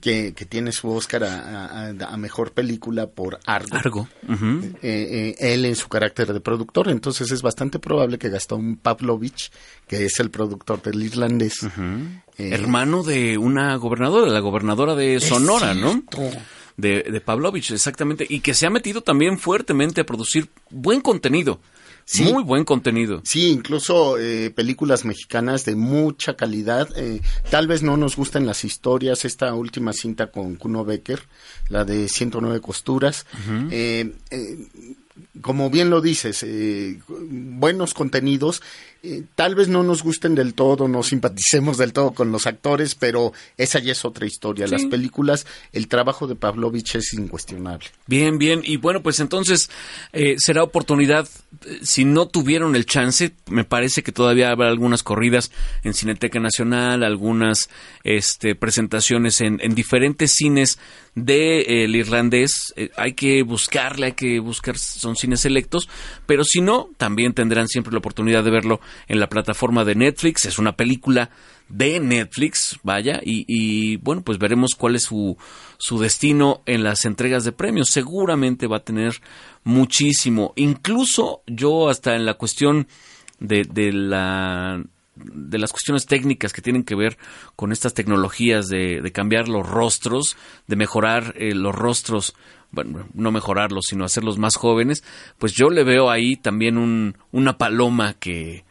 Que, 0.00 0.34
que 0.34 0.44
tiene 0.44 0.72
su 0.72 0.90
Oscar 0.90 1.24
a, 1.24 1.66
a- 1.66 1.88
a 1.90 2.16
mejor 2.16 2.52
película 2.52 3.06
por 3.06 3.38
Argo 3.46 3.76
Argo. 3.76 4.08
Eh, 4.28 4.74
eh, 4.82 5.36
él 5.38 5.64
en 5.64 5.76
su 5.76 5.88
carácter 5.88 6.32
de 6.32 6.40
productor. 6.40 6.88
Entonces 6.88 7.30
es 7.30 7.42
bastante 7.42 7.78
probable 7.78 8.18
que 8.18 8.28
Gastón 8.28 8.76
Pavlovich, 8.76 9.50
que 9.86 10.04
es 10.06 10.18
el 10.20 10.30
productor 10.30 10.82
del 10.82 11.02
irlandés, 11.02 11.62
eh, 12.38 12.50
Hermano 12.52 13.02
de 13.02 13.38
una 13.38 13.76
gobernadora, 13.76 14.30
la 14.30 14.40
gobernadora 14.40 14.94
de 14.94 15.20
Sonora, 15.20 15.74
¿no? 15.74 16.02
de, 16.76 17.02
de 17.04 17.20
Pavlovich, 17.20 17.70
exactamente, 17.70 18.26
y 18.28 18.40
que 18.40 18.52
se 18.52 18.66
ha 18.66 18.70
metido 18.70 19.00
también 19.00 19.38
fuertemente 19.38 20.02
a 20.02 20.04
producir 20.04 20.50
buen 20.70 21.00
contenido, 21.00 21.60
Sí. 22.08 22.22
muy 22.32 22.44
buen 22.44 22.64
contenido. 22.64 23.20
Sí, 23.24 23.50
incluso 23.50 24.16
eh, 24.16 24.50
películas 24.50 25.04
mexicanas 25.04 25.64
de 25.64 25.74
mucha 25.74 26.36
calidad. 26.36 26.88
eh, 26.96 27.20
tal 27.50 27.66
vez 27.66 27.82
no 27.82 27.96
nos 27.96 28.14
gusten 28.16 28.46
las 28.46 28.64
historias. 28.64 29.24
Esta 29.24 29.52
última 29.54 29.92
cinta 29.92 30.30
con 30.30 30.54
Kuno 30.54 30.84
Becker, 30.84 31.20
la 31.68 31.84
de 31.84 32.08
109 32.08 32.60
costuras. 32.60 33.26
eh, 33.72 34.14
eh, 34.30 34.56
como 35.40 35.70
bien 35.70 35.90
lo 35.90 36.00
dices, 36.00 36.42
eh, 36.42 36.98
buenos 37.08 37.94
contenidos. 37.94 38.62
eh, 39.06 39.22
tal 39.34 39.54
vez 39.54 39.68
no 39.68 39.82
nos 39.82 40.02
gusten 40.02 40.34
del 40.34 40.54
todo, 40.54 40.88
no 40.88 41.02
simpaticemos 41.02 41.78
del 41.78 41.92
todo 41.92 42.12
con 42.12 42.32
los 42.32 42.46
actores, 42.46 42.94
pero 42.94 43.32
esa 43.56 43.78
ya 43.78 43.92
es 43.92 44.04
otra 44.04 44.26
historia. 44.26 44.66
Sí. 44.66 44.72
Las 44.72 44.84
películas, 44.86 45.46
el 45.72 45.86
trabajo 45.86 46.26
de 46.26 46.34
Pavlovich 46.34 46.96
es 46.96 47.12
incuestionable. 47.12 47.86
Bien, 48.06 48.38
bien, 48.38 48.62
y 48.64 48.76
bueno, 48.78 49.02
pues 49.02 49.20
entonces 49.20 49.70
eh, 50.12 50.36
será 50.38 50.62
oportunidad, 50.62 51.28
eh, 51.66 51.78
si 51.82 52.04
no 52.04 52.26
tuvieron 52.26 52.74
el 52.74 52.86
chance, 52.86 53.32
me 53.48 53.64
parece 53.64 54.02
que 54.02 54.12
todavía 54.12 54.50
habrá 54.50 54.68
algunas 54.68 55.02
corridas 55.02 55.52
en 55.84 55.94
Cineteca 55.94 56.40
Nacional, 56.40 57.04
algunas 57.04 57.68
este, 58.02 58.54
presentaciones 58.56 59.40
en, 59.40 59.60
en 59.62 59.74
diferentes 59.74 60.32
cines 60.32 60.78
del 61.14 61.96
irlandés, 61.96 62.74
eh, 62.76 62.90
hay 62.96 63.14
que 63.14 63.42
buscarle, 63.42 64.06
hay 64.06 64.12
que 64.12 64.38
buscar, 64.38 64.76
son 65.06 65.16
cines 65.16 65.40
selectos, 65.40 65.88
pero 66.26 66.44
si 66.44 66.60
no, 66.60 66.90
también 66.96 67.32
tendrán 67.32 67.68
siempre 67.68 67.92
la 67.92 67.98
oportunidad 67.98 68.42
de 68.42 68.50
verlo 68.50 68.80
en 69.06 69.20
la 69.20 69.28
plataforma 69.28 69.84
de 69.84 69.94
Netflix, 69.94 70.44
es 70.46 70.58
una 70.58 70.76
película 70.76 71.30
de 71.68 72.00
Netflix, 72.00 72.78
vaya, 72.82 73.20
y, 73.24 73.96
bueno, 73.98 74.22
pues 74.22 74.38
veremos 74.38 74.72
cuál 74.76 74.96
es 74.96 75.04
su, 75.04 75.36
su 75.78 75.98
destino 75.98 76.62
en 76.66 76.84
las 76.84 77.04
entregas 77.04 77.44
de 77.44 77.52
premios. 77.52 77.90
Seguramente 77.90 78.66
va 78.66 78.78
a 78.78 78.84
tener 78.84 79.20
muchísimo. 79.64 80.52
Incluso 80.56 81.42
yo 81.46 81.88
hasta 81.88 82.14
en 82.14 82.24
la 82.24 82.34
cuestión 82.34 82.86
de, 83.40 83.64
de 83.64 83.92
la 83.92 84.82
de 85.16 85.58
las 85.58 85.72
cuestiones 85.72 86.04
técnicas 86.04 86.52
que 86.52 86.60
tienen 86.60 86.84
que 86.84 86.94
ver 86.94 87.16
con 87.56 87.72
estas 87.72 87.94
tecnologías 87.94 88.68
de, 88.68 89.00
de 89.00 89.12
cambiar 89.12 89.48
los 89.48 89.66
rostros, 89.66 90.36
de 90.66 90.76
mejorar 90.76 91.34
eh, 91.38 91.54
los 91.54 91.74
rostros, 91.74 92.34
bueno, 92.70 93.08
no 93.14 93.32
mejorarlos, 93.32 93.86
sino 93.88 94.04
hacerlos 94.04 94.38
más 94.38 94.56
jóvenes, 94.56 95.02
pues 95.38 95.52
yo 95.52 95.70
le 95.70 95.84
veo 95.84 96.10
ahí 96.10 96.36
también 96.36 96.78
un, 96.78 97.16
una 97.32 97.58
paloma 97.58 98.14
que, 98.14 98.64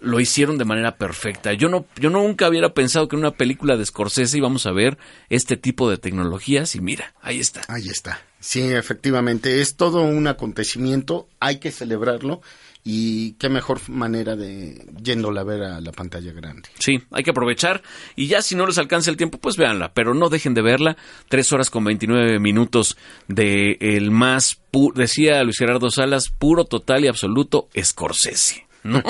lo 0.00 0.20
hicieron 0.20 0.58
de 0.58 0.64
manera 0.64 0.96
perfecta. 0.96 1.52
Yo 1.52 1.68
no, 1.68 1.86
yo 1.96 2.10
nunca 2.10 2.48
hubiera 2.48 2.72
pensado 2.74 3.08
que 3.08 3.16
en 3.16 3.20
una 3.20 3.32
película 3.32 3.76
de 3.76 3.84
Scorsese 3.84 4.38
íbamos 4.38 4.66
a 4.66 4.72
ver 4.72 4.98
este 5.28 5.56
tipo 5.56 5.90
de 5.90 5.98
tecnologías 5.98 6.74
y 6.74 6.80
mira, 6.80 7.14
ahí 7.20 7.40
está. 7.40 7.62
Ahí 7.68 7.88
está. 7.88 8.20
Sí, 8.40 8.62
efectivamente, 8.72 9.60
es 9.60 9.76
todo 9.76 10.02
un 10.02 10.26
acontecimiento, 10.26 11.28
hay 11.40 11.58
que 11.58 11.70
celebrarlo 11.70 12.40
y 12.84 13.32
qué 13.34 13.48
mejor 13.48 13.80
manera 13.88 14.36
de 14.36 14.86
yéndola 15.02 15.42
a 15.42 15.44
ver 15.44 15.62
a 15.62 15.80
la 15.80 15.92
pantalla 15.92 16.32
grande. 16.32 16.68
Sí, 16.78 17.02
hay 17.10 17.22
que 17.22 17.30
aprovechar 17.30 17.82
y 18.16 18.26
ya 18.26 18.40
si 18.42 18.54
no 18.54 18.66
les 18.66 18.78
alcanza 18.78 19.10
el 19.10 19.16
tiempo, 19.16 19.38
pues 19.38 19.56
véanla, 19.56 19.92
pero 19.92 20.14
no 20.14 20.28
dejen 20.30 20.54
de 20.54 20.62
verla. 20.62 20.96
Tres 21.28 21.52
horas 21.52 21.70
con 21.70 21.84
29 21.84 22.38
minutos 22.40 22.96
de 23.28 23.76
el 23.80 24.10
más, 24.10 24.60
pu- 24.72 24.92
decía 24.94 25.42
Luis 25.44 25.58
Gerardo 25.58 25.90
Salas, 25.90 26.30
puro, 26.30 26.64
total 26.64 27.04
y 27.04 27.08
absoluto 27.08 27.68
Scorsese. 27.78 28.66
¿No? 28.82 29.02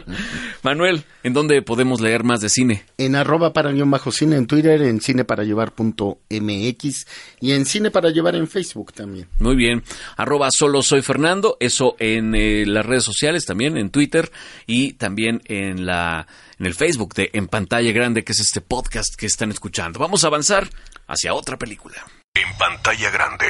Manuel, 0.62 1.04
¿en 1.22 1.32
dónde 1.32 1.62
podemos 1.62 2.00
leer 2.00 2.24
más 2.24 2.40
de 2.40 2.48
cine? 2.48 2.84
En 2.98 3.14
arroba 3.14 3.52
para 3.52 3.72
guion 3.72 3.90
bajo 3.90 4.12
cine 4.12 4.36
en 4.36 4.46
Twitter, 4.46 4.82
en 4.82 5.00
cine 5.00 5.24
para 5.24 5.44
llevar 5.44 5.72
punto 5.72 6.18
MX 6.30 7.06
y 7.40 7.52
en 7.52 7.66
cine 7.66 7.90
para 7.90 8.10
llevar 8.10 8.34
en 8.34 8.48
Facebook 8.48 8.92
también. 8.92 9.28
Muy 9.38 9.56
bien. 9.56 9.82
Arroba 10.16 10.50
solo 10.50 10.82
soy 10.82 11.02
Fernando. 11.02 11.56
Eso 11.60 11.96
en 11.98 12.34
eh, 12.34 12.64
las 12.66 12.84
redes 12.84 13.04
sociales 13.04 13.44
también, 13.44 13.76
en 13.76 13.90
Twitter 13.90 14.30
y 14.66 14.94
también 14.94 15.42
en 15.46 15.86
la 15.86 16.26
en 16.58 16.66
el 16.66 16.74
Facebook 16.74 17.14
de 17.14 17.30
En 17.34 17.48
Pantalla 17.48 17.92
Grande, 17.92 18.24
que 18.24 18.32
es 18.32 18.40
este 18.40 18.60
podcast 18.60 19.14
que 19.14 19.26
están 19.26 19.50
escuchando. 19.50 19.98
Vamos 19.98 20.24
a 20.24 20.28
avanzar 20.28 20.68
hacia 21.06 21.34
otra 21.34 21.56
película. 21.56 21.96
En 22.34 22.56
pantalla 22.58 23.10
grande. 23.10 23.46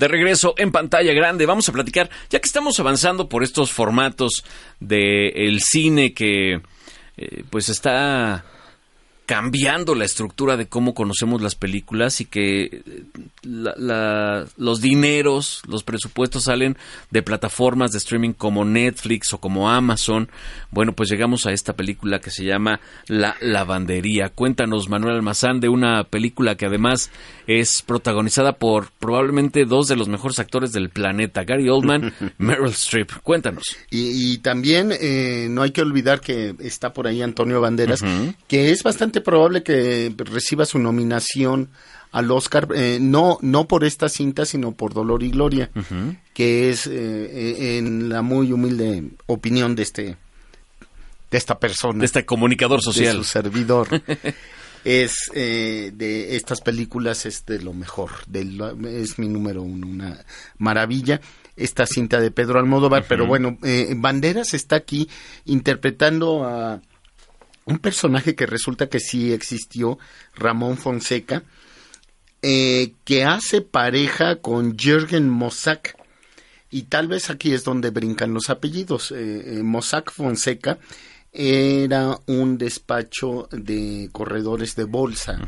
De 0.00 0.08
regreso 0.08 0.54
en 0.56 0.72
pantalla 0.72 1.12
grande, 1.12 1.44
vamos 1.44 1.68
a 1.68 1.72
platicar, 1.72 2.08
ya 2.30 2.40
que 2.40 2.46
estamos 2.46 2.80
avanzando 2.80 3.28
por 3.28 3.44
estos 3.44 3.70
formatos 3.70 4.46
del 4.78 5.60
cine 5.60 6.14
que 6.14 6.62
eh, 7.18 7.44
pues 7.50 7.68
está 7.68 8.46
cambiando 9.30 9.94
la 9.94 10.04
estructura 10.06 10.56
de 10.56 10.66
cómo 10.66 10.92
conocemos 10.92 11.40
las 11.40 11.54
películas 11.54 12.20
y 12.20 12.24
que 12.24 12.62
eh, 12.64 12.82
la- 13.42 13.74
la- 13.76 14.44
los 14.56 14.80
dineros, 14.80 15.62
los 15.68 15.84
presupuestos 15.84 16.42
salen 16.44 16.76
de 17.12 17.22
plataformas 17.22 17.92
de 17.92 17.98
streaming 17.98 18.32
como 18.32 18.64
Netflix 18.64 19.32
o 19.32 19.38
como 19.38 19.70
Amazon. 19.70 20.28
Bueno, 20.72 20.94
pues 20.94 21.08
llegamos 21.10 21.46
a 21.46 21.52
esta 21.52 21.74
película 21.74 22.18
que 22.18 22.32
se 22.32 22.44
llama 22.44 22.80
La 23.06 23.36
Lavandería. 23.40 24.30
Cuéntanos, 24.30 24.88
Manuel 24.88 25.14
Almazán, 25.14 25.60
de 25.60 25.68
una 25.68 26.02
película 26.02 26.56
que 26.56 26.66
además 26.66 27.12
es 27.46 27.82
protagonizada 27.86 28.54
por 28.54 28.90
probablemente 28.98 29.64
dos 29.64 29.86
de 29.86 29.94
los 29.94 30.08
mejores 30.08 30.40
actores 30.40 30.72
del 30.72 30.90
planeta, 30.90 31.44
Gary 31.44 31.68
Oldman, 31.68 32.12
Meryl 32.38 32.70
Streep. 32.70 33.12
Cuéntanos. 33.22 33.62
Y, 33.90 34.32
y 34.32 34.38
también 34.38 34.90
eh, 34.92 35.46
no 35.48 35.62
hay 35.62 35.70
que 35.70 35.82
olvidar 35.82 36.20
que 36.20 36.56
está 36.58 36.92
por 36.92 37.06
ahí 37.06 37.22
Antonio 37.22 37.60
Banderas, 37.60 38.00
que 38.48 38.72
es 38.72 38.82
bastante 38.82 39.19
bastante 39.20 39.30
probable 39.30 39.62
que 39.62 40.12
reciba 40.18 40.64
su 40.64 40.78
nominación 40.78 41.70
al 42.12 42.30
Oscar, 42.30 42.68
eh, 42.74 42.98
no, 43.00 43.38
no 43.40 43.68
por 43.68 43.84
esta 43.84 44.08
cinta, 44.08 44.44
sino 44.44 44.72
por 44.72 44.92
Dolor 44.94 45.22
y 45.22 45.30
Gloria, 45.30 45.70
que 46.34 46.70
es 46.70 46.86
eh, 46.86 47.78
en 47.78 48.08
la 48.08 48.22
muy 48.22 48.52
humilde 48.52 49.04
opinión 49.26 49.76
de 49.76 49.82
este 49.82 50.16
de 51.30 51.38
esta 51.38 51.58
persona. 51.60 52.00
De 52.00 52.06
este 52.06 52.24
comunicador 52.24 52.82
social. 52.82 53.18
De 53.18 53.22
su 53.22 53.24
servidor. 53.24 53.88
es 54.84 55.30
eh, 55.34 55.92
de 55.94 56.36
estas 56.36 56.60
películas 56.60 57.26
es 57.26 57.44
de 57.46 57.60
lo 57.60 57.72
mejor, 57.72 58.10
es 58.32 59.18
mi 59.18 59.28
número 59.28 59.62
uno, 59.62 59.86
una 59.86 60.24
maravilla 60.58 61.20
esta 61.56 61.84
cinta 61.84 62.20
de 62.20 62.30
Pedro 62.30 62.58
Almodóvar, 62.58 63.04
pero 63.06 63.26
bueno, 63.26 63.58
eh, 63.62 63.92
Banderas 63.94 64.54
está 64.54 64.76
aquí 64.76 65.08
interpretando 65.44 66.44
a 66.44 66.80
un 67.64 67.78
personaje 67.78 68.34
que 68.34 68.46
resulta 68.46 68.88
que 68.88 69.00
sí 69.00 69.32
existió, 69.32 69.98
Ramón 70.34 70.76
Fonseca, 70.76 71.42
eh, 72.42 72.94
que 73.04 73.24
hace 73.24 73.60
pareja 73.60 74.36
con 74.36 74.76
Jürgen 74.76 75.28
Mossack. 75.28 75.96
Y 76.70 76.82
tal 76.82 77.08
vez 77.08 77.30
aquí 77.30 77.52
es 77.52 77.64
donde 77.64 77.90
brincan 77.90 78.32
los 78.32 78.48
apellidos. 78.48 79.12
Eh, 79.14 79.60
Mossack 79.62 80.12
Fonseca 80.12 80.78
era 81.32 82.18
un 82.26 82.58
despacho 82.58 83.48
de 83.50 84.08
corredores 84.12 84.76
de 84.76 84.84
bolsa 84.84 85.38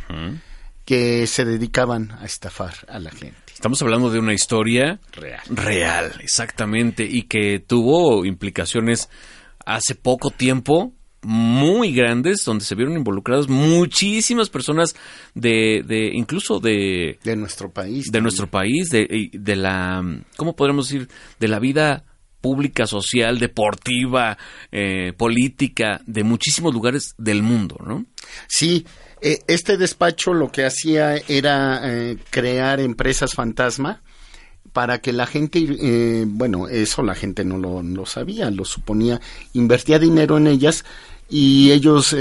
que 0.85 1.27
se 1.27 1.45
dedicaban 1.45 2.13
a 2.21 2.25
estafar 2.25 2.75
a 2.89 2.99
la 2.99 3.11
gente. 3.11 3.37
Estamos 3.53 3.81
hablando 3.83 4.11
de 4.11 4.19
una 4.19 4.35
historia 4.35 5.01
real. 5.13 5.41
Real, 5.49 6.13
exactamente, 6.21 7.05
y 7.05 7.23
que 7.23 7.61
tuvo 7.61 8.25
implicaciones 8.25 9.09
hace 9.65 9.95
poco 9.95 10.31
tiempo 10.31 10.93
muy 11.23 11.93
grandes 11.95 12.45
donde 12.45 12.65
se 12.65 12.75
vieron 12.75 12.97
involucradas 12.97 13.49
muchísimas 13.49 14.51
personas 14.51 14.95
de, 15.35 15.83
de 15.87 16.11
incluso 16.13 16.59
de 16.59 17.19
de 17.23 17.37
nuestro 17.37 17.71
país 17.71 18.11
de 18.11 18.21
nuestro 18.21 18.49
país 18.49 18.91
de, 18.91 19.31
de 19.33 19.57
la 19.57 20.03
cómo 20.37 20.57
podríamos 20.57 20.89
decir 20.89 21.09
de 21.39 21.49
la 21.49 21.61
vida 21.61 22.05
pública, 22.43 22.87
social, 22.87 23.39
deportiva, 23.39 24.37
eh, 24.71 25.15
política, 25.17 26.03
de 26.07 26.25
muchísimos 26.25 26.75
lugares 26.75 27.15
del 27.17 27.43
mundo, 27.43 27.77
¿no? 27.87 28.05
Sí, 28.49 28.85
eh, 29.23 29.39
este 29.47 29.79
despacho 29.79 30.35
lo 30.35 30.51
que 30.51 30.67
hacía 30.67 31.17
era 31.29 31.81
eh, 31.85 32.19
crear 32.31 32.81
empresas 32.81 33.33
fantasma 33.33 34.03
para 34.73 35.01
que 35.01 35.13
la 35.13 35.27
gente, 35.27 35.65
eh, 35.81 36.25
bueno, 36.27 36.69
eso 36.69 37.03
la 37.03 37.15
gente 37.15 37.45
no 37.45 37.59
lo, 37.59 38.07
sabía, 38.07 38.51
lo 38.51 38.65
suponía, 38.65 39.21
invertía 39.53 39.99
dinero 39.99 40.37
en 40.37 40.47
ellas 40.47 40.85
y 41.29 41.71
ellos 41.71 42.15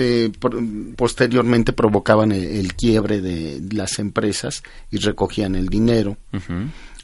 posteriormente 0.96 1.74
provocaban 1.74 2.32
el, 2.32 2.74
quiebre 2.76 3.20
de 3.20 3.62
las 3.74 4.00
empresas 4.00 4.64
y 4.90 4.98
recogían 4.98 5.56
el 5.56 5.68
dinero. 5.68 6.18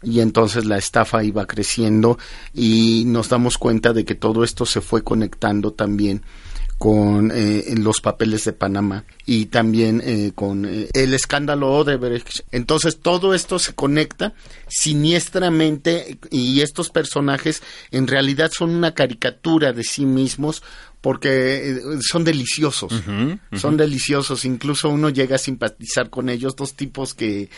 Y 0.04 0.20
entonces 0.20 0.66
la 0.66 0.78
estafa 0.78 1.24
iba 1.24 1.46
creciendo 1.48 2.20
y 2.54 3.04
nos 3.08 3.30
damos 3.30 3.58
cuenta 3.58 3.94
de 3.94 4.06
que 4.06 4.16
todo 4.16 4.44
esto 4.44 4.66
se 4.66 4.80
fue 4.80 5.04
conectando 5.04 5.74
también 5.74 6.22
con 6.78 7.32
eh, 7.34 7.74
los 7.76 8.02
papeles 8.02 8.46
de 8.46 8.54
Panamá 8.54 9.04
y 9.26 9.48
también 9.48 10.02
eh, 10.06 10.32
con 10.36 10.66
eh, 10.66 10.90
el 10.94 11.14
escándalo 11.14 11.74
Odebrecht. 11.74 12.42
Entonces 12.52 13.00
todo 13.00 13.34
esto 13.34 13.58
se 13.58 13.74
conecta 13.74 14.34
siniestramente 14.68 16.20
y 16.30 16.62
estos 16.62 16.90
personajes 16.90 17.64
en 17.90 18.06
realidad 18.06 18.52
son 18.56 18.76
una 18.76 18.94
caricatura 18.94 19.74
de 19.74 19.84
sí 19.84 20.06
mismos 20.06 20.62
porque 21.02 21.80
son 22.02 22.24
deliciosos, 22.24 22.92
son 23.54 23.78
deliciosos, 23.78 24.44
incluso 24.46 24.90
uno 24.90 25.10
llega 25.10 25.36
a 25.36 25.40
simpatizar 25.40 26.10
con 26.10 26.28
ellos, 26.28 26.56
dos 26.56 26.74
tipos 26.74 27.14
que 27.14 27.50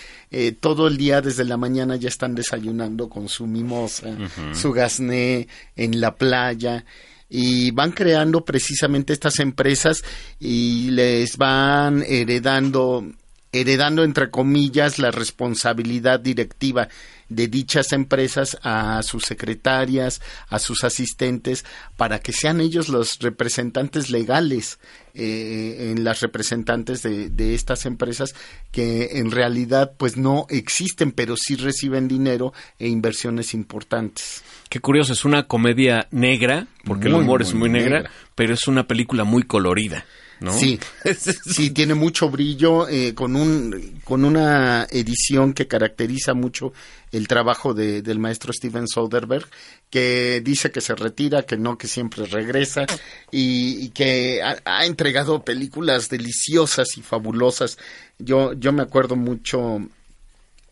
todo 0.59 0.87
el 0.87 0.97
día 0.97 1.21
desde 1.21 1.45
la 1.45 1.57
mañana 1.57 1.95
ya 1.95 2.09
están 2.09 2.35
desayunando 2.35 3.09
con 3.09 3.27
su 3.27 3.47
mimosa, 3.47 4.09
su 4.53 4.71
gasné 4.71 5.47
en 5.75 5.99
la 5.99 6.15
playa 6.15 6.85
y 7.29 7.71
van 7.71 7.91
creando 7.91 8.43
precisamente 8.43 9.13
estas 9.13 9.39
empresas 9.39 10.03
y 10.39 10.89
les 10.91 11.37
van 11.37 12.03
heredando 12.07 13.05
heredando 13.51 14.03
entre 14.03 14.29
comillas 14.29 14.99
la 14.99 15.11
responsabilidad 15.11 16.19
directiva 16.19 16.87
de 17.29 17.47
dichas 17.47 17.93
empresas 17.93 18.57
a 18.63 19.01
sus 19.03 19.23
secretarias, 19.23 20.21
a 20.49 20.59
sus 20.59 20.83
asistentes, 20.83 21.65
para 21.95 22.19
que 22.19 22.33
sean 22.33 22.59
ellos 22.59 22.89
los 22.89 23.19
representantes 23.19 24.09
legales 24.09 24.79
eh, 25.13 25.91
en 25.91 26.03
las 26.03 26.21
representantes 26.21 27.01
de, 27.01 27.29
de, 27.29 27.55
estas 27.55 27.85
empresas 27.85 28.35
que 28.71 29.19
en 29.19 29.31
realidad 29.31 29.93
pues 29.97 30.17
no 30.17 30.45
existen, 30.49 31.11
pero 31.11 31.35
sí 31.37 31.55
reciben 31.55 32.07
dinero 32.07 32.53
e 32.77 32.87
inversiones 32.87 33.53
importantes. 33.53 34.43
Qué 34.69 34.79
curioso, 34.79 35.13
es 35.13 35.25
una 35.25 35.47
comedia 35.47 36.07
negra, 36.11 36.67
porque 36.85 37.07
el 37.07 37.15
humor 37.15 37.41
es 37.41 37.53
muy 37.53 37.69
negra, 37.69 38.09
pero 38.35 38.53
es 38.53 38.67
una 38.67 38.85
película 38.85 39.23
muy 39.23 39.43
colorida. 39.43 40.05
¿No? 40.39 40.57
Sí, 40.57 40.79
sí, 41.45 41.71
tiene 41.71 41.95
mucho 41.95 42.29
brillo, 42.29 42.87
eh, 42.87 43.13
con, 43.13 43.35
un, 43.35 43.99
con 44.03 44.23
una 44.23 44.87
edición 44.89 45.53
que 45.53 45.67
caracteriza 45.67 46.33
mucho 46.33 46.71
el 47.11 47.27
trabajo 47.27 47.73
de, 47.73 48.01
del 48.01 48.19
maestro 48.19 48.53
Steven 48.53 48.87
Soderbergh, 48.87 49.47
que 49.89 50.41
dice 50.41 50.71
que 50.71 50.81
se 50.81 50.95
retira, 50.95 51.43
que 51.43 51.57
no, 51.57 51.77
que 51.77 51.87
siempre 51.87 52.25
regresa, 52.25 52.85
y, 53.31 53.89
que 53.89 54.41
ha, 54.41 54.57
ha, 54.63 54.85
entregado 54.85 55.43
películas 55.43 56.09
deliciosas 56.09 56.97
y 56.97 57.01
fabulosas. 57.01 57.77
Yo, 58.17 58.53
yo 58.53 58.71
me 58.71 58.83
acuerdo 58.83 59.15
mucho 59.15 59.81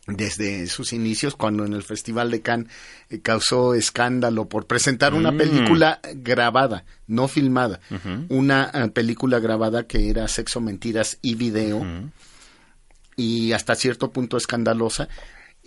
desde 0.08 0.66
sus 0.66 0.92
inicios, 0.92 1.36
cuando 1.36 1.64
en 1.64 1.74
el 1.74 1.82
Festival 1.82 2.30
de 2.30 2.40
Cannes 2.40 2.68
eh, 3.10 3.20
causó 3.20 3.74
escándalo 3.74 4.48
por 4.48 4.66
presentar 4.66 5.14
una 5.14 5.30
mm. 5.30 5.36
película 5.36 6.00
grabada, 6.16 6.84
no 7.06 7.28
filmada, 7.28 7.80
una 8.28 8.70
eh, 8.72 8.88
película 8.88 9.38
grabada 9.38 9.86
que 9.86 10.10
era 10.10 10.26
Sexo, 10.28 10.60
Mentiras 10.60 11.18
y 11.22 11.34
Video, 11.34 11.84
y 13.16 13.52
hasta 13.52 13.74
cierto 13.74 14.10
punto 14.10 14.36
escandalosa, 14.36 15.08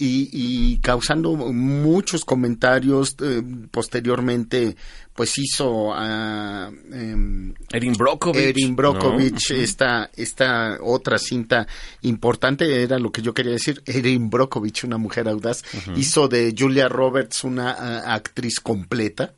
y, 0.03 0.79
causando 0.79 1.35
muchos 1.35 2.25
comentarios 2.25 3.15
eh, 3.21 3.43
posteriormente 3.69 4.75
pues 5.13 5.37
hizo 5.37 5.93
a 5.93 6.71
em, 6.91 7.53
Erin 7.71 7.93
Brockovich, 7.93 8.41
Erin 8.41 8.75
Brockovich 8.75 9.51
esta, 9.51 10.09
esta 10.15 10.77
otra 10.81 11.17
cinta 11.17 11.67
importante 12.01 12.83
era 12.83 12.97
lo 12.97 13.11
que 13.11 13.21
yo 13.21 13.33
quería 13.33 13.51
decir 13.51 13.81
Erin 13.85 14.29
Brockovich 14.29 14.83
una 14.83 14.97
mujer 14.97 15.27
audaz 15.27 15.63
hizo 15.95 16.27
de 16.27 16.55
Julia 16.57 16.87
Roberts 16.89 17.43
una 17.43 18.13
actriz 18.13 18.59
completa. 18.59 19.33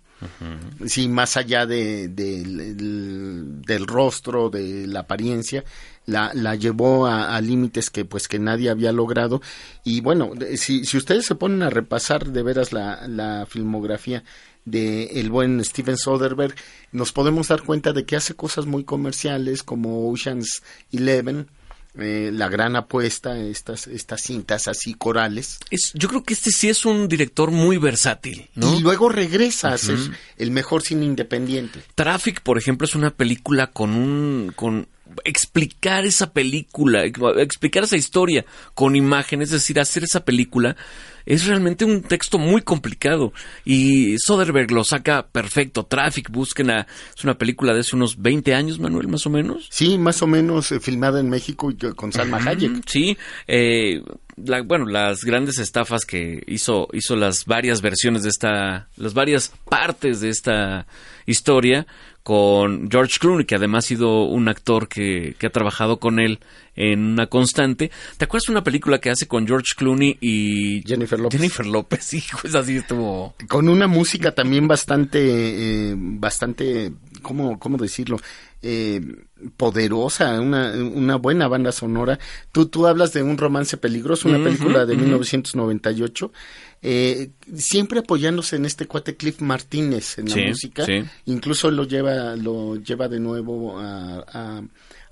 Sí, 0.86 1.08
más 1.08 1.38
allá 1.38 1.66
de, 1.66 2.08
del, 2.08 3.88
rostro, 3.88 4.50
de 4.50 4.88
la 4.88 5.02
apariencia, 5.02 5.64
la, 6.06 6.32
la 6.34 6.56
llevó 6.56 7.08
a, 7.08 7.40
límites 7.42 7.90
que 7.90 8.06
pues 8.06 8.28
que 8.28 8.40
nadie 8.40 8.70
había 8.70 8.92
logrado. 8.92 9.42
Y 9.84 10.02
bueno, 10.02 10.32
si, 10.56 10.86
si 10.86 10.98
ustedes 10.98 11.26
se 11.26 11.36
ponen 11.36 11.64
a 11.64 11.70
repasar 11.70 12.28
de 12.28 12.44
veras 12.44 12.74
la, 12.74 13.08
la 13.08 13.46
filmografía 13.48 14.24
de 14.66 15.20
el 15.20 15.30
buen 15.30 15.64
Steven 15.64 15.98
Soderbergh, 15.98 16.56
nos 16.92 17.12
podemos 17.12 17.48
dar 17.48 17.64
cuenta 17.64 17.94
de 17.94 18.06
que 18.06 18.16
hace 18.16 18.36
cosas 18.36 18.66
muy 18.66 18.84
comerciales 18.84 19.64
como 19.64 20.10
Ocean's 20.10 20.64
Eleven, 20.92 21.48
eh, 21.96 22.32
la 22.34 22.50
gran 22.50 22.76
apuesta, 22.76 23.38
estas, 23.38 23.86
estas 23.86 24.22
cintas 24.22 24.68
así 24.68 24.96
corales. 24.96 25.60
Es, 25.70 25.92
yo 25.94 26.10
creo 26.10 26.24
que 26.24 26.34
este 26.34 26.50
sí 26.50 26.68
es 26.68 26.86
un 26.86 27.08
director 27.08 27.52
muy 27.52 27.78
versátil, 27.78 28.50
Y 28.56 28.80
luego 28.82 29.10
regresa 29.10 29.74
a 29.74 29.78
ser 29.78 30.00
el 30.38 30.50
mejor 30.50 30.82
cine 30.82 31.06
independiente. 31.06 31.82
Traffic, 31.94 32.42
por 32.42 32.58
ejemplo, 32.58 32.86
es 32.86 32.96
una 32.96 33.12
película 33.12 33.68
con 33.68 33.92
un, 33.92 34.54
con 34.56 34.88
explicar 35.24 36.06
esa 36.06 36.32
película, 36.32 37.06
explicar 37.06 37.84
esa 37.84 37.98
historia 37.98 38.46
con 38.74 38.96
imágenes, 38.96 39.50
es 39.50 39.62
decir, 39.62 39.80
hacer 39.80 40.04
esa 40.04 40.24
película 40.26 40.76
es 41.26 41.46
realmente 41.46 41.86
un 41.86 42.02
texto 42.02 42.38
muy 42.38 42.62
complicado 42.62 43.34
y 43.66 44.18
Soderbergh 44.18 44.72
lo 44.72 44.84
saca 44.84 45.28
perfecto. 45.28 45.86
Traffic, 45.86 46.30
busquen 46.30 46.72
a, 46.72 46.88
es 47.16 47.24
una 47.24 47.38
película 47.38 47.74
de 47.74 47.82
hace 47.82 47.96
unos 47.96 48.22
20 48.22 48.54
años, 48.54 48.80
Manuel, 48.80 49.08
más 49.08 49.26
o 49.26 49.30
menos. 49.30 49.68
Sí, 49.70 49.98
más 49.98 50.22
o 50.22 50.28
menos 50.28 50.72
eh, 50.72 50.80
filmada 50.80 51.20
en 51.20 51.30
México 51.30 51.72
y 51.72 51.76
con 51.94 52.12
Salma 52.12 52.38
Hayek. 52.38 52.84
Sí, 52.88 53.18
eh, 53.48 54.02
bueno, 54.36 54.86
las 54.86 55.22
grandes 55.22 55.60
estafas 55.60 56.06
que 56.06 56.44
hizo, 56.48 56.88
hizo 56.94 57.16
las 57.16 57.46
varias 57.46 57.82
versiones 57.82 58.24
de 58.24 58.30
esta, 58.30 58.90
las 58.98 59.14
varias 59.14 59.54
partes 59.70 60.22
de 60.22 60.30
esta 60.30 60.88
historia 61.26 61.86
con 62.24 62.90
George 62.90 63.20
Clooney, 63.20 63.46
que 63.46 63.56
además 63.56 63.86
ha 63.86 63.88
sido 63.90 64.24
un 64.24 64.48
actor 64.48 64.88
que, 64.88 65.36
que, 65.38 65.48
ha 65.48 65.50
trabajado 65.50 66.00
con 66.00 66.20
él 66.20 66.40
en 66.76 67.02
una 67.02 67.28
constante. 67.28 67.92
¿Te 68.18 68.26
acuerdas 68.26 68.46
de 68.48 68.54
una 68.54 68.64
película 68.64 69.00
que 69.00 69.10
hace 69.10 69.28
con 69.28 69.46
George 69.46 69.74
Clooney 69.76 70.18
y 70.22 70.84
Jennifer 70.88 71.20
López? 71.20 71.40
Jennifer 71.40 71.66
López, 71.66 72.04
sí, 72.04 72.24
pues 72.42 72.56
así 72.56 72.78
estuvo. 72.78 73.36
Con 73.50 73.68
una 73.68 73.88
música 73.88 74.34
también 74.34 74.68
bastante, 74.68 75.20
eh, 75.22 75.96
bastante, 75.98 76.94
¿cómo, 77.22 77.60
cómo 77.60 77.78
decirlo? 77.78 78.18
Eh, 78.66 79.02
poderosa, 79.58 80.40
una, 80.40 80.72
una 80.72 81.18
buena 81.18 81.50
banda 81.50 81.74
sonora. 81.74 82.18
Tú, 82.54 82.68
tú 82.68 82.88
hablas 82.88 83.12
de 83.12 83.22
un 83.22 83.38
romance 83.38 83.76
peligroso, 83.76 84.30
una 84.30 84.42
película 84.42 84.86
de 84.86 84.96
1998, 84.96 86.32
eh, 86.82 87.32
siempre 87.54 88.00
apoyándose 88.00 88.56
en 88.56 88.64
este 88.64 88.88
cuate 88.88 89.18
Cliff 89.18 89.42
Martínez 89.42 90.18
en 90.18 90.30
la 90.30 90.48
música. 90.48 90.86
Incluso 91.26 91.72
lo 91.72 91.84
lleva, 91.84 92.38
lo 92.38 92.78
lleva 92.78 93.10
de 93.10 93.20
nuevo 93.20 93.78
a 93.78 94.64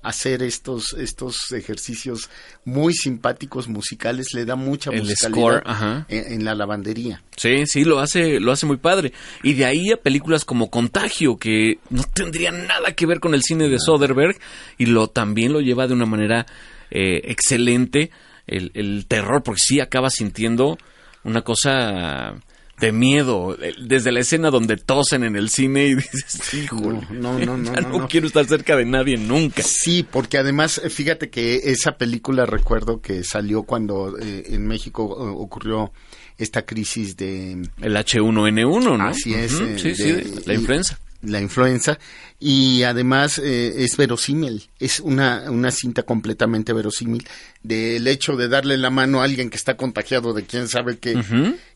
hacer 0.02 0.42
estos, 0.42 0.94
estos 0.94 1.52
ejercicios 1.52 2.28
muy 2.64 2.92
simpáticos 2.92 3.68
musicales, 3.68 4.34
le 4.34 4.44
da 4.44 4.56
mucha 4.56 4.90
el 4.90 5.02
musicalidad 5.02 6.06
En, 6.08 6.44
la 6.44 6.54
lavandería. 6.54 7.22
Sí, 7.36 7.64
sí, 7.66 7.84
lo 7.84 8.00
hace, 8.00 8.40
lo 8.40 8.52
hace 8.52 8.66
muy 8.66 8.78
padre. 8.78 9.12
Y 9.42 9.54
de 9.54 9.64
ahí 9.64 9.92
a 9.92 9.96
películas 9.96 10.44
como 10.44 10.70
Contagio, 10.70 11.36
que 11.36 11.78
no 11.90 12.02
tendrían 12.02 12.66
nada 12.66 12.94
que 12.94 13.06
ver 13.06 13.20
con 13.20 13.34
el 13.34 13.42
cine 13.42 13.68
de 13.68 13.78
Soderbergh, 13.78 14.38
y 14.76 14.86
lo 14.86 15.08
también 15.08 15.52
lo 15.52 15.60
lleva 15.60 15.86
de 15.86 15.94
una 15.94 16.06
manera 16.06 16.46
eh, 16.90 17.20
excelente. 17.24 18.10
El, 18.46 18.72
el 18.74 19.06
terror, 19.06 19.42
porque 19.44 19.62
sí 19.64 19.80
acaba 19.80 20.10
sintiendo 20.10 20.76
una 21.22 21.42
cosa 21.42 22.34
de 22.82 22.90
miedo, 22.90 23.56
desde 23.80 24.10
la 24.10 24.20
escena 24.20 24.50
donde 24.50 24.76
tosen 24.76 25.22
en 25.22 25.36
el 25.36 25.50
cine 25.50 25.86
y 25.86 25.94
dices, 25.94 26.72
no, 26.72 26.92
no, 27.12 27.38
no, 27.38 27.56
no, 27.56 27.72
no, 27.80 28.08
quiero 28.08 28.26
estar 28.26 28.44
cerca 28.44 28.76
de 28.76 28.84
nadie 28.84 29.16
nunca. 29.16 29.62
Sí, 29.62 30.02
porque 30.02 30.36
además, 30.36 30.80
eh, 30.84 30.90
fíjate 30.90 31.30
que 31.30 31.60
esa 31.70 31.92
película 31.92 32.44
recuerdo 32.44 33.00
que 33.00 33.22
salió 33.22 33.62
cuando 33.62 34.18
eh, 34.18 34.42
en 34.48 34.66
México 34.66 35.04
eh, 35.04 35.32
ocurrió 35.32 35.92
esta 36.36 36.62
crisis 36.66 37.16
de... 37.16 37.52
El 37.80 37.96
H1N1, 37.96 38.98
¿no? 38.98 39.04
Así 39.04 39.32
es. 39.32 39.52
sí, 39.76 39.94
sí, 39.94 40.42
la 40.44 40.54
influenza 40.54 40.98
la 41.22 41.40
influenza 41.40 41.98
y 42.38 42.82
además 42.82 43.38
eh, 43.38 43.84
es 43.84 43.96
verosímil, 43.96 44.68
es 44.78 45.00
una, 45.00 45.50
una 45.50 45.70
cinta 45.70 46.02
completamente 46.02 46.72
verosímil 46.72 47.26
del 47.62 48.06
hecho 48.08 48.36
de 48.36 48.48
darle 48.48 48.76
la 48.76 48.90
mano 48.90 49.20
a 49.20 49.24
alguien 49.24 49.48
que 49.48 49.56
está 49.56 49.76
contagiado 49.76 50.34
de 50.34 50.44
quién 50.44 50.68
sabe 50.68 50.98
qué 50.98 51.22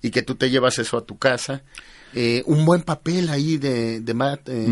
y 0.03 0.11
que 0.11 0.23
tú 0.23 0.35
te 0.35 0.51
llevas 0.51 0.79
eso 0.79 0.99
a 0.99 1.07
tu 1.07 1.17
casa. 1.17 1.63
Eh, 2.15 2.43
un 2.47 2.65
buen 2.65 2.83
papel 2.83 3.29
ahí 3.29 3.59
de, 3.59 4.01
de 4.01 4.15
Matt, 4.15 4.49
eh, 4.49 4.67